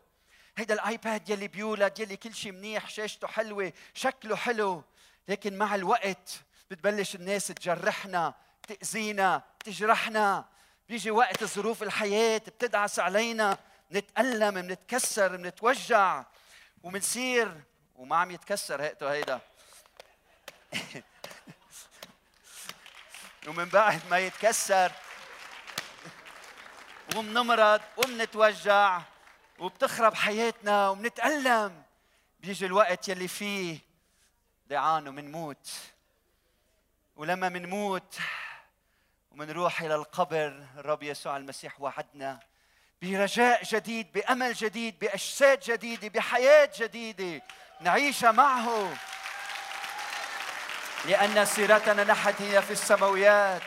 هيدا 0.58 0.74
الآيباد 0.74 1.30
يلي 1.30 1.48
بيولد 1.48 2.00
يلي 2.00 2.18
كل 2.18 2.36
شيء 2.36 2.52
منيح 2.52 2.90
شاشته 2.90 3.28
حلوة 3.28 3.74
شكله 3.94 4.36
حلو. 4.36 4.84
لكن 5.28 5.58
مع 5.58 5.76
الوقت 5.76 6.42
بتبلش 6.72 7.16
الناس 7.16 7.48
تجرحنا 7.48 8.34
تأذينا 8.68 9.42
تجرحنا. 9.66 10.46
بيجي 10.90 11.12
وقت 11.12 11.44
ظروف 11.44 11.84
الحياة 11.84 12.38
بتدعس 12.38 13.00
علينا 13.00 13.58
نتألم 13.92 14.62
بنتكسر 14.62 15.38
بنتوجع. 15.38 16.24
ومنصير 16.84 17.62
وما 17.96 18.16
عم 18.16 18.32
يتكسر 18.32 18.82
هيئته 18.82 19.12
هيدا. 19.12 19.40
ومن 23.48 23.66
بعد 23.66 24.02
ما 24.10 24.20
يتكسر 24.20 24.92
ومنمرض 27.16 27.82
ومنتوجع 27.98 29.02
وبتخرب 29.60 30.14
حياتنا 30.16 30.90
ومنتألم 30.90 31.84
بيجي 32.40 32.66
الوقت 32.66 33.08
يلي 33.08 33.28
فيه 33.28 33.80
ضيعان 34.70 35.08
ومنموت 35.08 35.72
ولما 37.16 37.50
منموت 37.50 38.18
ومنروح 39.32 39.82
إلى 39.82 39.96
القبر 39.96 40.66
الرب 40.78 41.04
يسوع 41.04 41.38
المسيح 41.38 41.82
وعدنا 41.82 42.40
برجاء 43.02 43.64
جديد 43.64 44.12
بأمل 44.12 44.54
جديد 44.54 45.00
بأجساد 45.00 45.60
جديدة 45.60 46.08
بحياة 46.08 46.72
جديدة 46.78 47.42
نعيشها 47.80 48.32
معه. 48.32 48.98
لأن 51.06 51.46
سيرتنا 51.46 52.04
نحت 52.04 52.42
هي 52.42 52.62
في 52.62 52.72
السماويات 52.72 53.64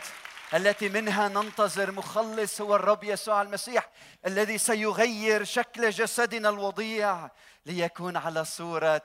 التي 0.53 0.89
منها 0.89 1.27
ننتظر 1.27 1.91
مخلص 1.91 2.61
هو 2.61 2.75
الرب 2.75 3.03
يسوع 3.03 3.41
المسيح 3.41 3.89
الذي 4.25 4.57
سيغير 4.57 5.43
شكل 5.43 5.89
جسدنا 5.89 6.49
الوضيع 6.49 7.29
ليكون 7.65 8.17
على 8.17 8.45
صورة 8.45 9.01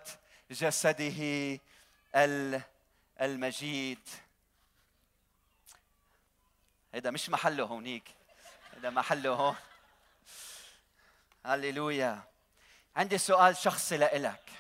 جسده 0.51 1.59
المجيد. 3.21 4.09
هذا 6.95 7.11
مش 7.11 7.31
محله 7.31 7.65
هونيك 7.65 8.05
هذا 8.77 8.91
محله 8.91 9.31
هون. 9.31 9.57
هللويا. 11.47 12.23
عندي 12.97 13.19
سؤال 13.19 13.57
شخصي 13.57 13.97
لإلك. 13.97 14.51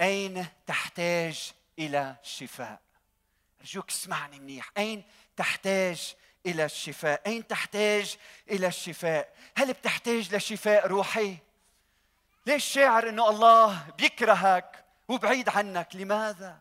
أين 0.00 0.46
تحتاج 0.66 1.52
إلى 1.78 2.16
شفاء 2.22 2.80
أرجوك 3.60 3.90
اسمعني 3.90 4.40
منيح. 4.40 4.70
أين 4.78 5.04
تحتاج 5.36 6.14
إلى 6.46 6.64
الشفاء؟ 6.64 7.22
أين 7.26 7.46
تحتاج 7.46 8.16
إلى 8.50 8.66
الشفاء؟ 8.66 9.34
هل 9.56 9.72
بتحتاج 9.72 10.34
لشفاء 10.34 10.86
روحي؟ 10.86 11.36
ليش 12.46 12.64
شاعر 12.64 13.08
أنه 13.08 13.30
الله 13.30 13.90
بيكرهك 13.98 14.84
وبعيد 15.08 15.48
عنك؟ 15.48 15.96
لماذا؟ 15.96 16.60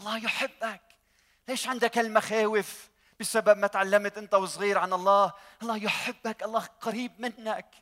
الله 0.00 0.24
يحبك. 0.24 0.82
ليش 1.48 1.68
عندك 1.68 1.98
المخاوف 1.98 2.88
بسبب 3.20 3.58
ما 3.58 3.66
تعلمت 3.66 4.18
أنت 4.18 4.34
وصغير 4.34 4.78
عن 4.78 4.92
الله؟ 4.92 5.32
الله 5.62 5.76
يحبك. 5.76 6.42
الله 6.42 6.68
قريب 6.80 7.12
منك. 7.18 7.74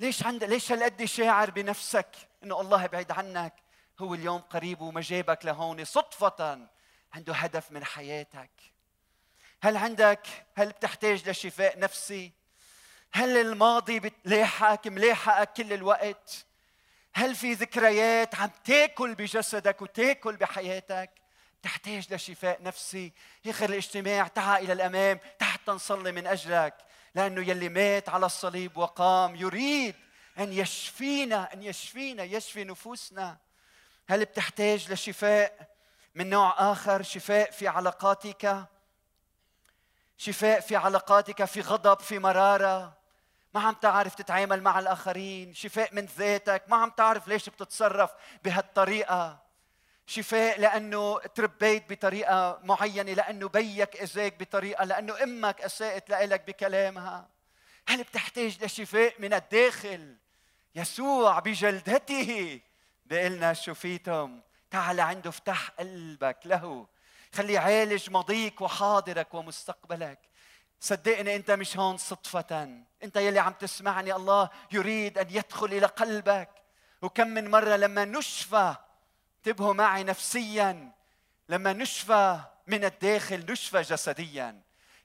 ليش 0.00 0.26
عند 0.26 0.44
ليش 0.44 0.72
هالقد 0.72 1.04
شاعر 1.04 1.50
بنفسك 1.50 2.08
إنه 2.42 2.60
الله 2.60 2.86
بعيد 2.86 3.12
عنك؟ 3.12 3.63
هو 3.98 4.14
اليوم 4.14 4.40
قريب 4.40 4.80
وما 4.80 5.00
جابك 5.00 5.44
لهون 5.44 5.84
صدفة 5.84 6.68
عنده 7.14 7.34
هدف 7.34 7.72
من 7.72 7.84
حياتك. 7.84 8.50
هل 9.62 9.76
عندك 9.76 10.26
هل 10.56 10.68
بتحتاج 10.68 11.28
لشفاء 11.28 11.78
نفسي؟ 11.78 12.32
هل 13.12 13.36
الماضي 13.36 14.00
بتلاحقك 14.00 14.86
ملاحقك 14.86 15.52
كل 15.52 15.72
الوقت؟ 15.72 16.46
هل 17.14 17.34
في 17.34 17.52
ذكريات 17.52 18.34
عم 18.34 18.50
تاكل 18.64 19.14
بجسدك 19.14 19.82
وتاكل 19.82 20.36
بحياتك؟ 20.36 21.10
تحتاج 21.62 22.14
لشفاء 22.14 22.62
نفسي؟ 22.62 23.12
اخر 23.46 23.68
الاجتماع 23.68 24.28
تعال 24.28 24.64
إلى 24.64 24.72
الأمام 24.72 25.20
تحت 25.38 25.70
نصلي 25.70 26.12
من 26.12 26.26
أجلك. 26.26 26.74
لأنه 27.14 27.48
يلي 27.48 27.68
مات 27.68 28.08
على 28.08 28.26
الصليب 28.26 28.76
وقام 28.76 29.36
يريد 29.36 29.94
أن 30.38 30.52
يشفينا 30.52 31.52
أن 31.52 31.62
يشفينا 31.62 32.24
يشفي 32.24 32.64
نفوسنا. 32.64 33.38
هل 34.08 34.24
بتحتاج 34.24 34.92
لشفاء 34.92 35.74
من 36.14 36.30
نوع 36.30 36.72
آخر؟ 36.72 37.02
شفاء 37.02 37.50
في 37.50 37.68
علاقاتك؟ 37.68 38.66
شفاء 40.16 40.60
في 40.60 40.76
علاقاتك 40.76 41.44
في 41.44 41.60
غضب 41.60 42.00
في 42.00 42.18
مرارة؟ 42.18 42.98
ما 43.54 43.60
عم 43.60 43.74
تعرف 43.74 44.14
تتعامل 44.14 44.62
مع 44.62 44.78
الآخرين. 44.78 45.54
شفاء 45.54 45.94
من 45.94 46.04
ذاتك. 46.04 46.62
ما 46.68 46.76
عم 46.76 46.90
تعرف 46.90 47.28
ليش 47.28 47.48
بتتصرف 47.48 48.10
بهالطريقة. 48.44 49.38
شفاء 50.06 50.60
لأنه 50.60 51.18
تربيت 51.18 51.92
بطريقة 51.92 52.60
معينة 52.62 53.12
لأنه 53.12 53.48
بيك 53.48 53.96
اذاك 53.96 54.40
بطريقة 54.40 54.84
لأنه 54.84 55.22
أمك 55.22 55.60
أساءت 55.60 56.10
لك 56.10 56.46
بكلامها. 56.46 57.28
هل 57.88 58.02
بتحتاج 58.02 58.64
لشفاء 58.64 59.14
من 59.18 59.34
الداخل؟ 59.34 60.16
يسوع 60.74 61.38
بجلدته. 61.38 62.60
بقلنا 63.04 63.52
شفيتم 63.52 64.40
تعال 64.70 65.00
عنده 65.00 65.30
افتح 65.30 65.68
قلبك 65.68 66.38
له. 66.44 66.86
خليه 67.34 67.54
يعالج 67.54 68.10
ماضيك 68.10 68.60
وحاضرك 68.60 69.34
ومستقبلك. 69.34 70.18
صدقني 70.80 71.36
انت 71.36 71.50
مش 71.50 71.76
هون 71.76 71.96
صدفة. 71.96 72.68
انت 73.02 73.16
يلي 73.16 73.38
عم 73.38 73.52
تسمعني 73.52 74.14
الله 74.14 74.50
يريد 74.72 75.18
أن 75.18 75.26
يدخل 75.30 75.66
إلى 75.66 75.86
قلبك. 75.86 76.50
وكم 77.02 77.28
من 77.28 77.50
مرة 77.50 77.76
لما 77.76 78.04
نشفى 78.04 78.74
انتبهوا 79.36 79.74
معي 79.74 80.04
نفسيا. 80.04 80.92
لما 81.48 81.72
نشفى 81.72 82.40
من 82.66 82.84
الداخل 82.84 83.52
نشفى 83.52 83.82
جسديا. 83.82 84.60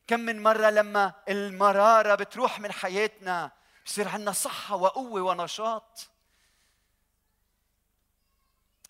كم 0.08 0.20
من 0.20 0.44
مرة 0.44 0.70
لما 0.70 1.14
المرارة 1.30 2.16
بتروح 2.16 2.60
من 2.60 2.72
حياتنا 2.72 3.52
بصير 3.86 4.08
عندنا 4.08 4.32
صحة 4.32 4.76
وقوة 4.76 5.22
ونشاط. 5.22 6.10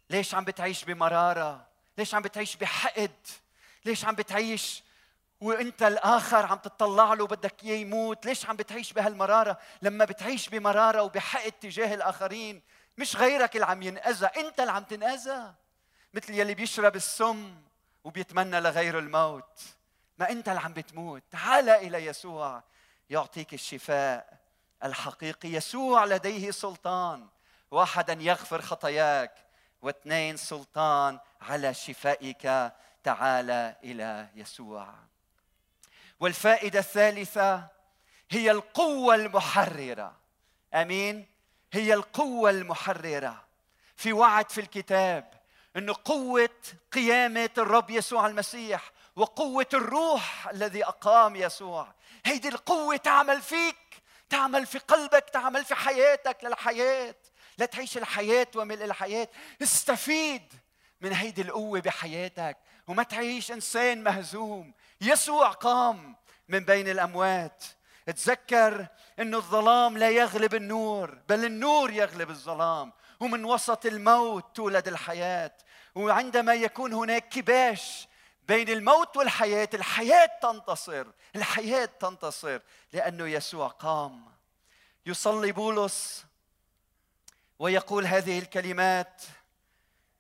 ليش 0.10 0.36
عم 0.36 0.44
بتعيش 0.44 0.84
بمرارة؟ 0.86 1.68
ليش 1.98 2.16
عم 2.16 2.22
بتعيش 2.22 2.56
بحقد؟ 2.56 3.28
ليش 3.86 4.06
عم 4.06 4.16
بتعيش 4.16 4.84
وانت 5.42 5.84
الآخر 5.84 6.46
عم 6.46 6.58
تطلع 6.58 7.14
له 7.14 7.28
بدك 7.28 7.64
إياه 7.64 7.78
يموت؟ 7.78 8.26
ليش 8.26 8.46
عم 8.46 8.56
بتعيش 8.56 8.94
بهالمرارة؟ 8.94 9.58
لما 9.82 10.06
بتعيش 10.06 10.50
بمرارة 10.50 11.04
وبحقد 11.04 11.52
تجاه 11.52 11.94
الآخرين 11.94 12.62
مش 12.98 13.16
غيرك 13.16 13.56
اللي 13.56 13.66
عم 13.66 13.82
ينأذى 13.82 14.26
انت 14.26 14.60
اللي 14.60 14.72
عم 14.72 14.84
تنأذى. 14.84 15.54
مثل 16.14 16.34
يلي 16.34 16.54
بيشرب 16.54 16.96
السم 16.96 17.62
وبيتمنى 18.04 18.60
لغيره 18.60 19.00
الموت. 19.00 19.60
ما 20.18 20.30
انت 20.30 20.50
اللي 20.50 20.60
عم 20.60 20.74
بتموت. 20.74 21.24
تعال 21.32 21.70
إلى 21.70 22.06
يسوع 22.06 22.64
يعطيك 23.10 23.54
الشفاء 23.54 24.40
الحقيقي. 24.84 25.50
يسوع 25.50 26.06
لديه 26.06 26.52
سلطان. 26.52 27.28
واحد 27.72 28.10
ان 28.10 28.22
يغفر 28.22 28.62
خطاياك. 28.62 29.49
واثنين 29.82 30.38
سلطان 30.38 31.20
على 31.42 31.74
شفائك 31.74 32.72
تعال 33.04 33.52
إلى 33.84 34.28
يسوع. 34.36 34.94
والفائدة 36.20 36.80
الثالثة 36.80 37.68
هي 38.30 38.52
القوة 38.52 39.16
المحررة. 39.16 40.16
آمين؟ 40.74 41.26
هي 41.74 41.94
القوة 41.94 42.50
المحررة. 42.50 43.46
في 43.96 44.14
وعد 44.14 44.52
في 44.52 44.62
الكتاب 44.62 45.34
انه 45.76 45.96
قوة 46.06 46.50
قيامة 46.92 47.50
الرب 47.58 47.90
يسوع 47.90 48.28
المسيح 48.28 48.92
وقوة 49.16 49.68
الروح 49.74 50.48
الذي 50.48 50.86
أقام 50.86 51.36
يسوع 51.36 51.94
هيدي 52.26 52.48
القوة 52.48 52.96
تعمل 52.96 53.42
فيك 53.42 53.76
تعمل 54.30 54.66
في 54.66 54.78
قلبك 54.78 55.30
تعمل 55.30 55.66
في 55.66 55.76
حياتك 55.76 56.38
للحياة. 56.44 57.16
لا 57.60 57.66
تعيش 57.66 57.98
الحياة 57.98 58.48
وملء 58.56 58.86
الحياة. 58.86 59.28
استفيد 59.62 60.54
من 61.02 61.14
هيدي 61.14 61.42
القوة 61.42 61.80
بحياتك 61.80 62.58
وما 62.88 63.04
تعيش 63.04 63.52
إنسان 63.52 64.04
مهزوم. 64.04 64.74
يسوع 65.02 65.50
قام 65.50 66.16
من 66.50 66.60
بين 66.60 66.88
الأموات. 66.88 67.64
تذكر 68.06 68.88
إنه 69.20 69.38
الظلام 69.38 69.98
لا 69.98 70.10
يغلب 70.10 70.56
النور 70.56 71.18
بل 71.30 71.46
النور 71.46 71.92
يغلب 71.92 72.30
الظلام. 72.30 72.94
ومن 73.20 73.46
وسط 73.46 73.86
الموت 73.86 74.56
تولد 74.56 74.88
الحياة. 74.88 75.52
وعندما 75.96 76.54
يكون 76.54 76.94
هناك 76.94 77.30
كباش 77.30 78.08
بين 78.48 78.70
الموت 78.70 79.18
والحياة 79.18 79.70
الحياة 79.74 80.30
تنتصر 80.42 81.08
الحياة 81.36 81.86
تنتصر 81.86 82.60
لأنه 82.94 83.28
يسوع 83.28 83.68
قام. 83.68 84.26
يصلي 85.06 85.52
بولس 85.52 86.29
ويقول 87.60 88.06
هذه 88.06 88.40
الكلمات 88.40 89.22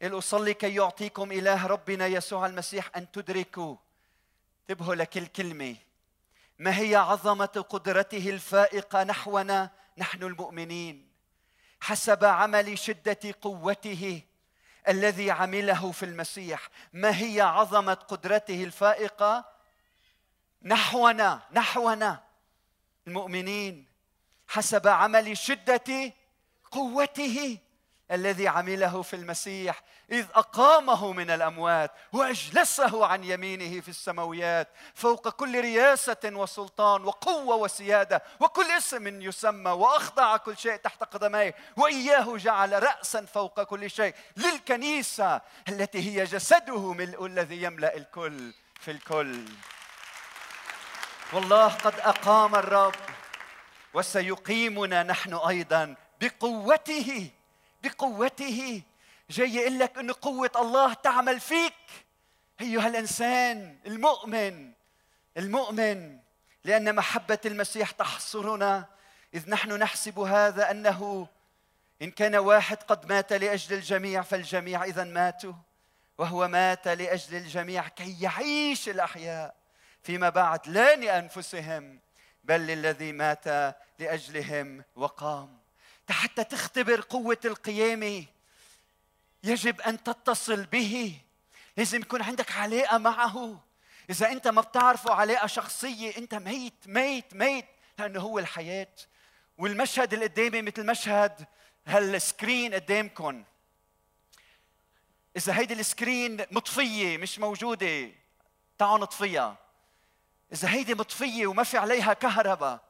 أصلي 0.03 0.53
كي 0.53 0.75
يعطيكم 0.75 1.31
إله 1.31 1.67
ربنا 1.67 2.07
يسوع 2.07 2.45
المسيح 2.45 2.89
أن 2.95 3.11
تدركوا. 3.11 3.75
انتبهوا 4.61 4.95
لكل 4.95 5.25
كلمه 5.25 5.75
ما 6.59 6.79
هي 6.79 6.95
عظمة 6.95 7.65
قدرته 7.69 8.29
الفائقة 8.29 9.03
نحونا 9.03 9.69
نحن 9.97 10.23
المؤمنين؟ 10.23 11.09
حسب 11.81 12.25
عمل 12.25 12.79
شدة 12.79 13.19
قوته 13.41 14.21
الذي 14.87 15.31
عمله 15.31 15.91
في 15.91 16.03
المسيح. 16.03 16.69
ما 16.93 17.19
هي 17.19 17.41
عظمة 17.41 17.93
قدرته 17.93 18.63
الفائقة 18.63 19.45
نحونا 20.61 21.41
نحونا 21.51 22.23
المؤمنين؟ 23.07 23.85
حسب 24.47 24.87
عمل 24.87 25.37
شدة 25.37 26.13
قوته 26.71 27.57
الذي 28.11 28.47
عمله 28.47 29.01
في 29.01 29.15
المسيح 29.15 29.81
إذ 30.11 30.25
أقامه 30.35 31.13
من 31.13 31.31
الأموات 31.31 31.91
وأجلسه 32.13 33.05
عن 33.05 33.23
يمينه 33.23 33.81
في 33.81 33.89
السماويات 33.89 34.67
فوق 34.95 35.29
كل 35.29 35.61
رياسة 35.61 36.17
وسلطان 36.25 37.05
وقوة 37.05 37.55
وسيادة 37.55 38.23
وكل 38.39 38.71
اسم 38.71 39.21
يسمى 39.21 39.71
وأخضع 39.71 40.37
كل 40.37 40.57
شيء 40.57 40.75
تحت 40.75 41.03
قدميه 41.03 41.55
وإياه 41.77 42.37
جعل 42.37 42.83
رأسا 42.83 43.25
فوق 43.25 43.63
كل 43.63 43.89
شيء 43.89 44.15
للكنيسة 44.37 45.41
التي 45.69 45.99
هي 45.99 46.23
جسده 46.23 46.93
ملء 46.93 47.25
الذي 47.25 47.63
يملأ 47.63 47.97
الكل 47.97 48.53
في 48.79 48.91
الكل. 48.91 49.45
والله 51.33 51.67
قد 51.67 51.99
أقام 51.99 52.55
الرب 52.55 52.95
وسيقيمنا 53.93 55.03
نحن 55.03 55.33
أيضا 55.33 55.95
بقوته 56.21 57.29
بقوته. 57.83 58.81
جاي 59.29 59.55
يقول 59.55 59.79
لك 59.79 59.97
انه 59.97 60.15
قوة 60.21 60.51
الله 60.55 60.93
تعمل 60.93 61.39
فيك. 61.39 61.73
أيها 62.61 62.87
الإنسان 62.87 63.77
المؤمن 63.85 64.71
المؤمن 65.37 66.19
لأن 66.63 66.95
محبة 66.95 67.39
المسيح 67.45 67.91
تحصرنا. 67.91 68.85
إذ 69.33 69.49
نحن 69.49 69.73
نحسب 69.73 70.19
هذا 70.19 70.71
أنه 70.71 71.27
إن 72.01 72.11
كان 72.11 72.35
واحد 72.35 72.77
قد 72.77 73.09
مات 73.09 73.33
لأجل 73.33 73.75
الجميع 73.75 74.21
فالجميع 74.21 74.83
إذا 74.83 75.03
ماتوا. 75.03 75.53
وهو 76.17 76.47
مات 76.47 76.87
لأجل 76.87 77.37
الجميع 77.37 77.87
كي 77.87 78.21
يعيش 78.21 78.89
الأحياء 78.89 79.55
فيما 80.03 80.29
بعد 80.29 80.67
لا 80.67 80.95
لأنفسهم 80.95 81.99
بل 82.43 82.59
للذي 82.59 83.11
مات 83.11 83.75
لأجلهم 83.99 84.83
وقام. 84.95 85.58
حتى 86.11 86.43
تختبر 86.43 87.01
قوة 87.01 87.37
القيامه 87.45 88.25
يجب 89.43 89.81
أن 89.81 90.03
تتصل 90.03 90.65
به. 90.65 91.19
لازم 91.77 92.01
يكون 92.01 92.21
عندك 92.21 92.51
علاقة 92.51 92.97
معه. 92.97 93.63
إذا 94.09 94.31
أنت 94.31 94.47
ما 94.47 94.61
بتعرفه 94.61 95.13
علاقة 95.13 95.47
شخصية 95.47 96.17
أنت 96.17 96.35
ميت 96.35 96.73
ميت 96.85 97.33
ميت 97.33 97.65
لأنه 97.99 98.19
هو 98.19 98.39
الحياة. 98.39 98.95
والمشهد 99.57 100.13
اللي 100.13 100.25
قدامي 100.25 100.61
مثل 100.61 100.85
مشهد 100.85 101.47
هالسكرين 101.87 102.73
قدامكم 102.73 103.43
إذا 105.37 105.57
هيدي 105.57 105.73
ال 105.73 105.84
screen 105.84 106.45
مطفية 106.51 107.17
مش 107.17 107.39
موجودة 107.39 108.11
تعالوا 108.77 108.97
نطفيها. 108.97 109.57
إذا 110.53 110.69
هيدي 110.69 110.95
مطفية 110.95 111.47
وما 111.47 111.63
في 111.63 111.77
عليها 111.77 112.13
كهرباء 112.13 112.88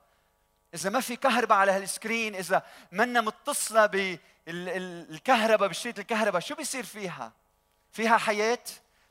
إذا 0.73 0.89
ما 0.89 0.99
في 0.99 1.15
كهرباء 1.15 1.57
على 1.57 1.71
هال 1.71 1.87
screen 1.87 2.35
إذا 2.35 2.63
منا 2.91 3.21
متصلة 3.21 3.85
بالكهرباء 3.85 5.69
بشريط 5.69 5.99
الكهرباء 5.99 6.41
شو 6.41 6.55
بيصير 6.55 6.85
فيها؟ 6.85 7.31
فيها 7.91 8.17
حياة؟ 8.17 8.63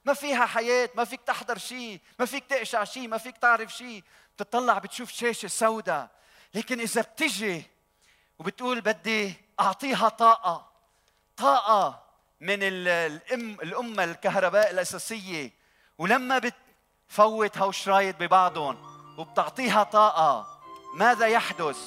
ما 0.04 0.14
فيها 0.14 0.46
حياة 0.46 0.90
ما 0.94 1.04
فيك 1.04 1.20
تحضر 1.20 1.58
شيء 1.58 2.00
ما 2.18 2.26
فيك 2.26 2.44
تقشع 2.44 2.84
شيء 2.84 3.08
ما 3.08 3.18
فيك 3.18 3.36
تعرف 3.38 3.74
شيء. 3.74 4.04
بتطلع 4.34 4.78
بتشوف 4.78 5.12
شاشة 5.12 5.48
سوداء. 5.48 6.08
لكن 6.54 6.80
إذا 6.80 7.02
بتجي 7.02 7.62
وبتقول 8.38 8.80
بدي 8.80 9.34
أعطيها 9.60 10.08
طاقة 10.08 10.70
طاقة 11.36 12.02
من 12.40 12.58
الأم 12.62 13.50
الأمة 13.62 14.04
الكهرباء 14.04 14.70
الأساسية. 14.70 15.50
ولما 15.98 16.40
بتفوت 17.08 17.58
هالشرايط 17.58 18.16
ببعضهم 18.16 18.76
وبتعطيها 19.18 19.82
طاقة 19.82 20.57
ماذا 20.98 21.26
يحدث؟ 21.26 21.78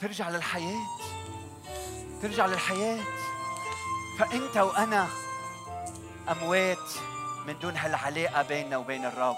ترجع 0.00 0.28
للحياة. 0.28 0.86
ترجع 2.22 2.46
للحياة. 2.46 3.04
فأنت 4.18 4.56
وأنا 4.56 5.08
أموات. 6.28 6.90
من 7.46 7.58
دون 7.58 7.76
هالعلاقة 7.76 8.42
بيننا 8.42 8.76
وبين 8.76 9.04
الرب. 9.04 9.36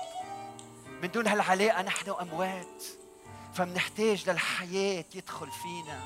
من 1.03 1.11
دون 1.11 1.27
هالعلاقة 1.27 1.83
نحن 1.83 2.11
أموات. 2.11 2.85
فمنحتاج 3.55 4.31
للحياة 4.31 5.05
يدخل 5.15 5.51
فينا. 5.51 6.01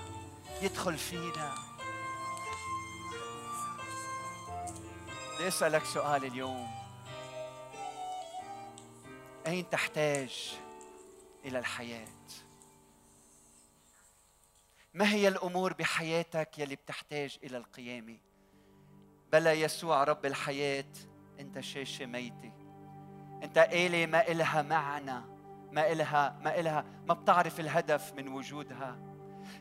يدخل 0.62 0.98
فينا. 0.98 1.54
بدي 5.34 5.48
أسألك 5.48 5.84
سؤال 5.84 6.24
اليوم. 6.24 6.81
أين 9.46 9.70
تحتاج 9.70 10.58
إلى 11.44 11.58
الحياة؟ 11.58 12.08
ما 14.94 15.12
هي 15.12 15.28
الأمور 15.28 15.72
بحياتك 15.72 16.58
يلي 16.58 16.76
بتحتاج 16.76 17.38
إلى 17.42 17.56
القيامة؟ 17.56 18.18
بلا 19.32 19.52
يسوع 19.52 20.04
رب 20.04 20.26
الحياة 20.26 20.92
أنت 21.40 21.60
شاشة 21.60 22.06
ميتة 22.06 22.52
أنت 23.42 23.58
آلة 23.58 24.06
ما 24.06 24.28
إلها 24.28 24.62
معنى 24.62 25.20
ما 25.72 25.92
إلها 25.92 26.38
ما 26.42 26.60
إلها 26.60 26.84
ما 27.08 27.14
بتعرف 27.14 27.60
الهدف 27.60 28.12
من 28.12 28.28
وجودها 28.28 28.98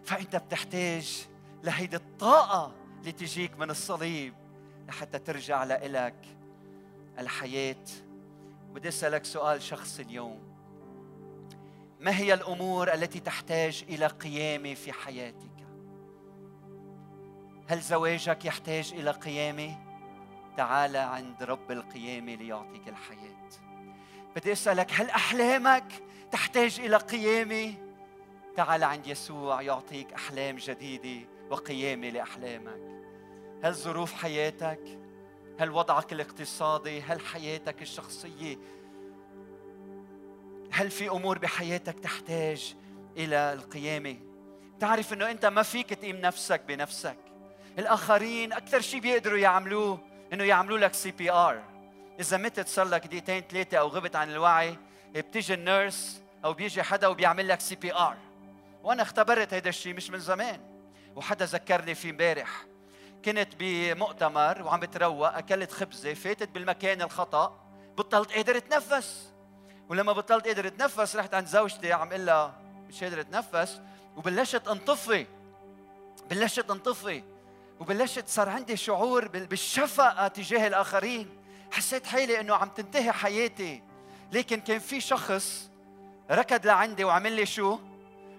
فأنت 0.05 0.35
بتحتاج 0.35 1.27
لهيدي 1.63 1.95
الطاقة 1.95 2.75
اللي 2.99 3.11
تجيك 3.11 3.57
من 3.57 3.69
الصليب 3.69 4.33
لحتى 4.87 5.19
ترجع 5.19 5.63
لإلك 5.63 6.37
الحياة 7.19 7.85
بدي 8.73 8.87
أسألك 8.87 9.25
سؤال 9.25 9.61
شخصي 9.61 10.01
اليوم. 10.01 10.39
ما 11.99 12.17
هي 12.17 12.33
الأمور 12.33 12.93
التي 12.93 13.19
تحتاج 13.19 13.85
إلى 13.89 14.07
قيامه 14.07 14.73
في 14.73 14.91
حياتك؟ 14.91 15.51
هل 17.67 17.81
زواجك 17.81 18.45
يحتاج 18.45 18.93
إلى 18.93 19.11
قيامه 19.11 19.77
تعال 20.57 20.97
عند 20.97 21.43
رب 21.43 21.71
القيامه 21.71 22.35
ليعطيك 22.35 22.87
الحياة. 22.87 23.49
بدي 24.35 24.51
أسألك 24.51 24.91
هل 24.93 25.09
أحلامك 25.09 25.93
تحتاج 26.31 26.79
إلى 26.79 26.97
قيامه 26.97 27.73
تعال 28.55 28.83
عند 28.83 29.07
يسوع 29.07 29.61
يعطيك 29.61 30.13
أحلام 30.13 30.55
جديدة 30.55 31.27
وقيامه 31.49 32.09
لأحلامك. 32.09 32.81
هل 33.63 33.73
ظروف 33.73 34.13
حياتك 34.13 35.00
هل 35.59 35.69
وضعك 35.71 36.13
الاقتصادي؟ 36.13 37.01
هل 37.01 37.19
حياتك 37.19 37.81
الشخصية؟ 37.81 38.57
هل 40.71 40.91
في 40.91 41.09
أمور 41.09 41.37
بحياتك 41.37 41.99
تحتاج 41.99 42.75
إلى 43.17 43.53
القيامة؟ 43.53 44.17
تعرف 44.79 45.13
إنه 45.13 45.31
أنت 45.31 45.45
ما 45.45 45.63
فيك 45.63 45.93
تقيم 45.93 46.15
نفسك 46.15 46.61
بنفسك. 46.67 47.17
الآخرين 47.79 48.53
أكثر 48.53 48.81
شيء 48.81 48.99
بيقدروا 48.99 49.37
يعملوه 49.37 49.99
إنه 50.33 50.43
يعملوا 50.43 50.77
لك 50.77 50.93
CPR 50.93 51.63
إذا 52.19 52.37
متت 52.37 52.67
صار 52.67 52.87
لك 52.87 53.07
دقيقتين 53.07 53.41
ثلاثة 53.41 53.77
أو 53.77 53.87
غبت 53.87 54.15
عن 54.15 54.31
الوعي 54.31 54.77
بتيجي 55.15 55.53
ال 55.53 55.64
nurse 55.64 56.21
أو 56.45 56.53
بيجي 56.53 56.83
حدا 56.83 57.07
وبيعمل 57.07 57.47
لك 57.47 57.59
CPR 57.59 58.17
وأنا 58.83 59.01
اختبرت 59.01 59.53
هذا 59.53 59.69
الشيء 59.69 59.93
مش 59.93 60.09
من 60.09 60.19
زمان. 60.19 60.59
وحدا 61.15 61.45
ذكرني 61.45 61.95
فيه 61.95 62.09
امبارح. 62.09 62.65
كنت 63.25 63.49
بمؤتمر 63.59 64.61
وعم 64.61 64.79
بتروق 64.79 65.37
أكلت 65.37 65.71
خبزة 65.71 66.13
فاتت 66.13 66.49
بالمكان 66.49 67.01
الخطأ 67.01 67.59
بطلت 67.97 68.31
قادر 68.31 68.57
اتنفس. 68.57 69.31
ولما 69.89 70.13
بطلت 70.13 70.47
قادر 70.47 70.67
اتنفس 70.67 71.15
رحت 71.15 71.33
عند 71.33 71.47
زوجتي 71.47 71.93
عم 71.93 72.07
أقول 72.07 72.25
لها 72.25 72.53
مش 72.89 73.03
قادر 73.03 73.19
اتنفس 73.19 73.81
وبلشت 74.17 74.67
انطفي. 74.67 75.25
بلشت 76.29 76.69
انطفي. 76.69 77.23
وبلشت 77.79 78.27
صار 78.27 78.49
عندي 78.49 78.77
شعور 78.77 79.27
بالشفقة 79.27 80.27
تجاه 80.27 80.67
الآخرين. 80.67 81.29
حسيت 81.71 82.07
حالي 82.07 82.39
إنه 82.39 82.55
عم 82.55 82.69
تنتهي 82.69 83.11
حياتي. 83.11 83.83
لكن 84.31 84.59
كان 84.61 84.79
في 84.79 85.01
شخص 85.01 85.69
ركض 86.31 86.65
لعندي 86.65 87.03
وعمل 87.03 87.31
لي 87.31 87.45
شو؟ 87.45 87.79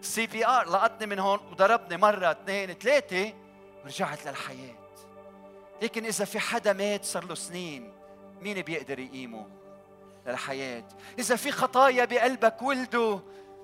CPR 0.00 0.70
لقطني 0.70 1.06
من 1.06 1.18
هون 1.18 1.38
وضربني 1.50 1.96
مرة 1.96 2.30
اثنين 2.30 2.72
ثلاثة. 2.72 3.41
ورجعت 3.84 4.26
للحياة. 4.26 4.74
لكن 5.82 6.04
إذا 6.04 6.24
في 6.24 6.40
حدا 6.40 6.72
مات 6.72 7.04
صار 7.04 7.24
له 7.24 7.34
سنين 7.34 7.92
مين 8.40 8.62
بيقدر 8.62 8.98
يقيمه؟ 8.98 9.46
للحياة. 10.26 10.84
إذا 11.18 11.36
في 11.36 11.52
خطايا 11.52 12.04
بقلبك 12.04 12.62
ولدوا 12.62 13.18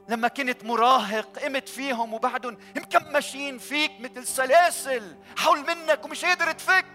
لما 0.08 0.28
كنت 0.28 0.64
مراهق 0.64 1.38
قمت 1.38 1.68
فيهم 1.68 2.14
وبعدهم 2.14 2.58
مكمشين 2.76 3.58
فيك 3.58 3.92
مثل 4.00 4.26
سلاسل 4.26 5.16
حول 5.36 5.58
منك 5.58 6.04
ومش 6.04 6.24
قادر 6.24 6.52
تفك. 6.52 6.86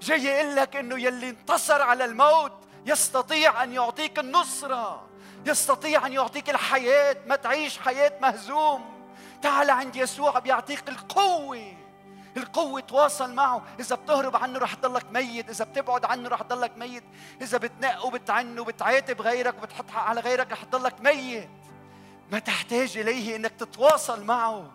جاي 0.00 0.24
يقول 0.24 0.56
لك 0.56 0.76
إنه 0.76 1.00
يلي 1.00 1.28
انتصر 1.28 1.82
على 1.82 2.04
الموت 2.04 2.52
يستطيع 2.86 3.62
أن 3.62 3.72
يعطيك 3.72 4.18
النصرة 4.18 5.08
يستطيع 5.46 6.06
أن 6.06 6.12
يعطيك 6.12 6.50
الحياة 6.50 7.16
ما 7.26 7.36
تعيش 7.36 7.78
حياة 7.78 8.18
مهزوم. 8.22 8.94
تعال 9.42 9.70
عند 9.70 9.96
يسوع 9.96 10.38
بيعطيك 10.38 10.88
القوة. 10.88 11.83
القوة 12.36 12.80
تواصل 12.80 13.34
معه. 13.34 13.62
إذا 13.80 13.96
بتهرب 13.96 14.36
عنه 14.36 14.58
رح 14.58 14.74
تضلك 14.74 15.06
ميت. 15.12 15.50
إذا 15.50 15.64
بتبعد 15.64 16.04
عنه 16.04 16.28
رح 16.28 16.42
تضلك 16.42 16.78
ميت. 16.78 17.04
إذا 17.42 17.58
بتنق 17.58 18.06
وبتعن 18.06 18.58
وبتعاتب 18.58 19.20
غيرك 19.20 19.54
وبتحط 19.58 19.90
حق 19.90 20.02
على 20.02 20.20
غيرك 20.20 20.52
رح 20.52 20.64
تضلك 20.64 21.00
ميت. 21.00 21.48
ما 22.32 22.38
تحتاج 22.38 22.98
إليه 22.98 23.36
إنك 23.36 23.52
تتواصل 23.58 24.24
معه. 24.24 24.70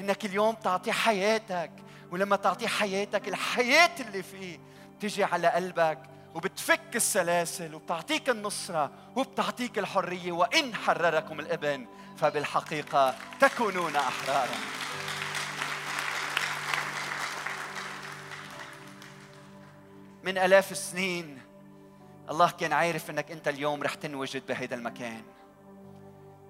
إنك 0.00 0.24
اليوم 0.24 0.54
تعطيه 0.54 0.92
حياتك. 0.92 1.70
ولما 2.10 2.36
تعطيه 2.36 2.66
حياتك 2.66 3.28
الحياة 3.28 3.90
اللي 4.00 4.22
فيه 4.22 4.60
تجي 5.00 5.24
على 5.24 5.48
قلبك 5.48 5.98
وبتفك 6.34 6.96
السلاسل 6.96 7.74
وبتعطيك 7.74 8.28
النصرة 8.28 8.90
وبتعطيك 9.16 9.78
الحرية. 9.78 10.32
وإن 10.32 10.74
حرركم 10.74 11.40
الإبن 11.40 11.86
فبالحقيقة 12.18 13.14
تكونون 13.40 13.96
أحرارا. 13.96 14.54
من 20.30 20.38
آلاف 20.38 20.72
السنين 20.72 21.38
الله 22.30 22.50
كان 22.50 22.72
عارف 22.72 23.10
إنك 23.10 23.30
أنت 23.30 23.48
اليوم 23.48 23.82
رح 23.82 23.94
تنوجد 23.94 24.46
بهذا 24.46 24.74
المكان. 24.74 25.22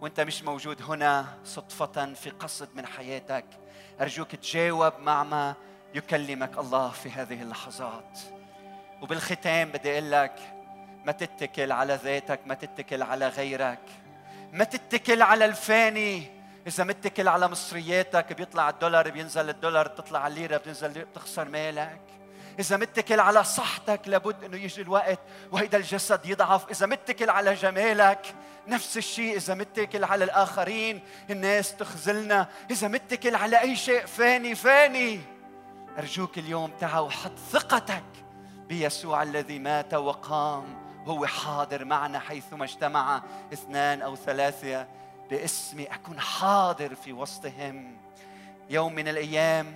وأنت 0.00 0.20
مش 0.20 0.42
موجود 0.42 0.82
هنا 0.82 1.38
صدفة 1.44 2.14
في 2.14 2.30
قصد 2.30 2.68
من 2.74 2.86
حياتك. 2.86 3.44
أرجوك 4.00 4.34
تجاوب 4.34 4.92
مع 4.98 5.24
ما 5.24 5.54
يكلمك 5.94 6.58
الله 6.58 6.90
في 6.90 7.10
هذه 7.10 7.42
اللحظات. 7.42 8.18
وبالختام 9.02 9.68
بدي 9.68 9.92
أقول 9.92 10.12
لك 10.12 10.38
ما 11.04 11.12
تتكل 11.12 11.72
على 11.72 11.94
ذاتك 11.94 12.40
ما 12.46 12.54
تتكل 12.54 13.02
على 13.02 13.28
غيرك. 13.28 13.88
ما 14.52 14.64
تتكل 14.64 15.22
على 15.22 15.44
الفاني. 15.44 16.40
إذا 16.66 16.84
متكل 16.84 17.28
على 17.28 17.48
مصرياتك 17.48 18.32
بيطلع 18.32 18.70
الدولار 18.70 19.10
بينزل 19.10 19.48
الدولار 19.48 19.88
بتطلع 19.88 20.26
الليرة 20.26 20.56
بتنزل 20.56 21.04
بتخسر 21.04 21.48
مالك. 21.48 22.19
إذا 22.60 22.76
متكل 22.76 23.20
على 23.20 23.44
صحتك 23.44 24.00
لابد 24.06 24.44
أنه 24.44 24.56
يجي 24.56 24.82
الوقت 24.82 25.18
وهيدا 25.52 25.78
الجسد 25.78 26.26
يضعف. 26.26 26.70
إذا 26.70 26.86
متكل 26.86 27.30
على 27.30 27.54
جمالك 27.54 28.34
نفس 28.66 28.96
الشيء. 28.96 29.36
إذا 29.36 29.54
متكل 29.54 30.04
على 30.04 30.24
الآخرين 30.24 31.00
الناس 31.30 31.76
تخزلنا 31.76 32.48
إذا 32.70 32.88
متكل 32.88 33.34
على 33.34 33.60
أي 33.60 33.76
شيء 33.76 34.06
فاني 34.06 34.54
فاني. 34.54 35.20
أرجوك 35.98 36.38
اليوم 36.38 36.70
تعا 36.80 37.00
وحط 37.00 37.38
ثقتك 37.50 38.04
بيسوع 38.68 39.22
الذي 39.22 39.58
مات 39.58 39.94
وقام. 39.94 40.80
هو 41.06 41.26
حاضر 41.26 41.84
معنا 41.84 42.18
حيثما 42.18 42.64
اجتمع 42.64 43.22
اثنان 43.52 44.02
أو 44.02 44.16
ثلاثة 44.16 44.86
باسمي. 45.30 45.84
أكون 45.84 46.20
حاضر 46.20 46.94
في 46.94 47.12
وسطهم. 47.12 47.96
يوم 48.70 48.94
من 48.94 49.08
الأيام 49.08 49.74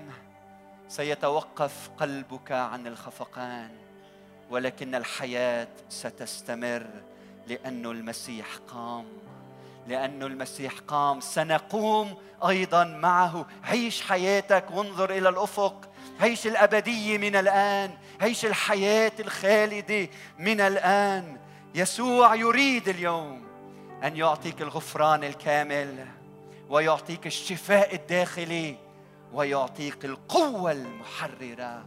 سيتوقف 0.94 1.90
قلبك 1.98 2.52
عن 2.52 2.86
الخفقان 2.86 3.70
ولكن 4.50 4.94
الحياة 4.94 5.68
ستستمر 5.88 6.86
لأن 7.46 7.86
المسيح 7.86 8.46
قام. 8.68 9.06
لأن 9.88 10.22
المسيح 10.22 10.72
قام 10.88 11.20
سنقوم 11.20 12.14
أيضا 12.48 12.84
معه. 12.84 13.46
عيش 13.64 14.02
حياتك 14.02 14.64
وانظر 14.70 15.10
إلى 15.10 15.28
الأفق. 15.28 15.90
عيش 16.20 16.46
الأبدية 16.46 17.18
من 17.18 17.36
الآن. 17.36 17.90
عيش 18.20 18.44
الحياة 18.44 19.12
الخالدة 19.20 20.08
من 20.38 20.60
الآن. 20.60 21.38
يسوع 21.74 22.34
يريد 22.34 22.88
اليوم 22.88 23.46
أن 24.04 24.16
يعطيك 24.16 24.62
الغفران 24.62 25.24
الكامل 25.24 26.06
ويعطيك 26.68 27.26
الشفاء 27.26 27.94
الداخلي. 27.94 28.83
ويعطيك 29.34 30.04
القوة 30.04 30.72
المحررة. 30.72 31.84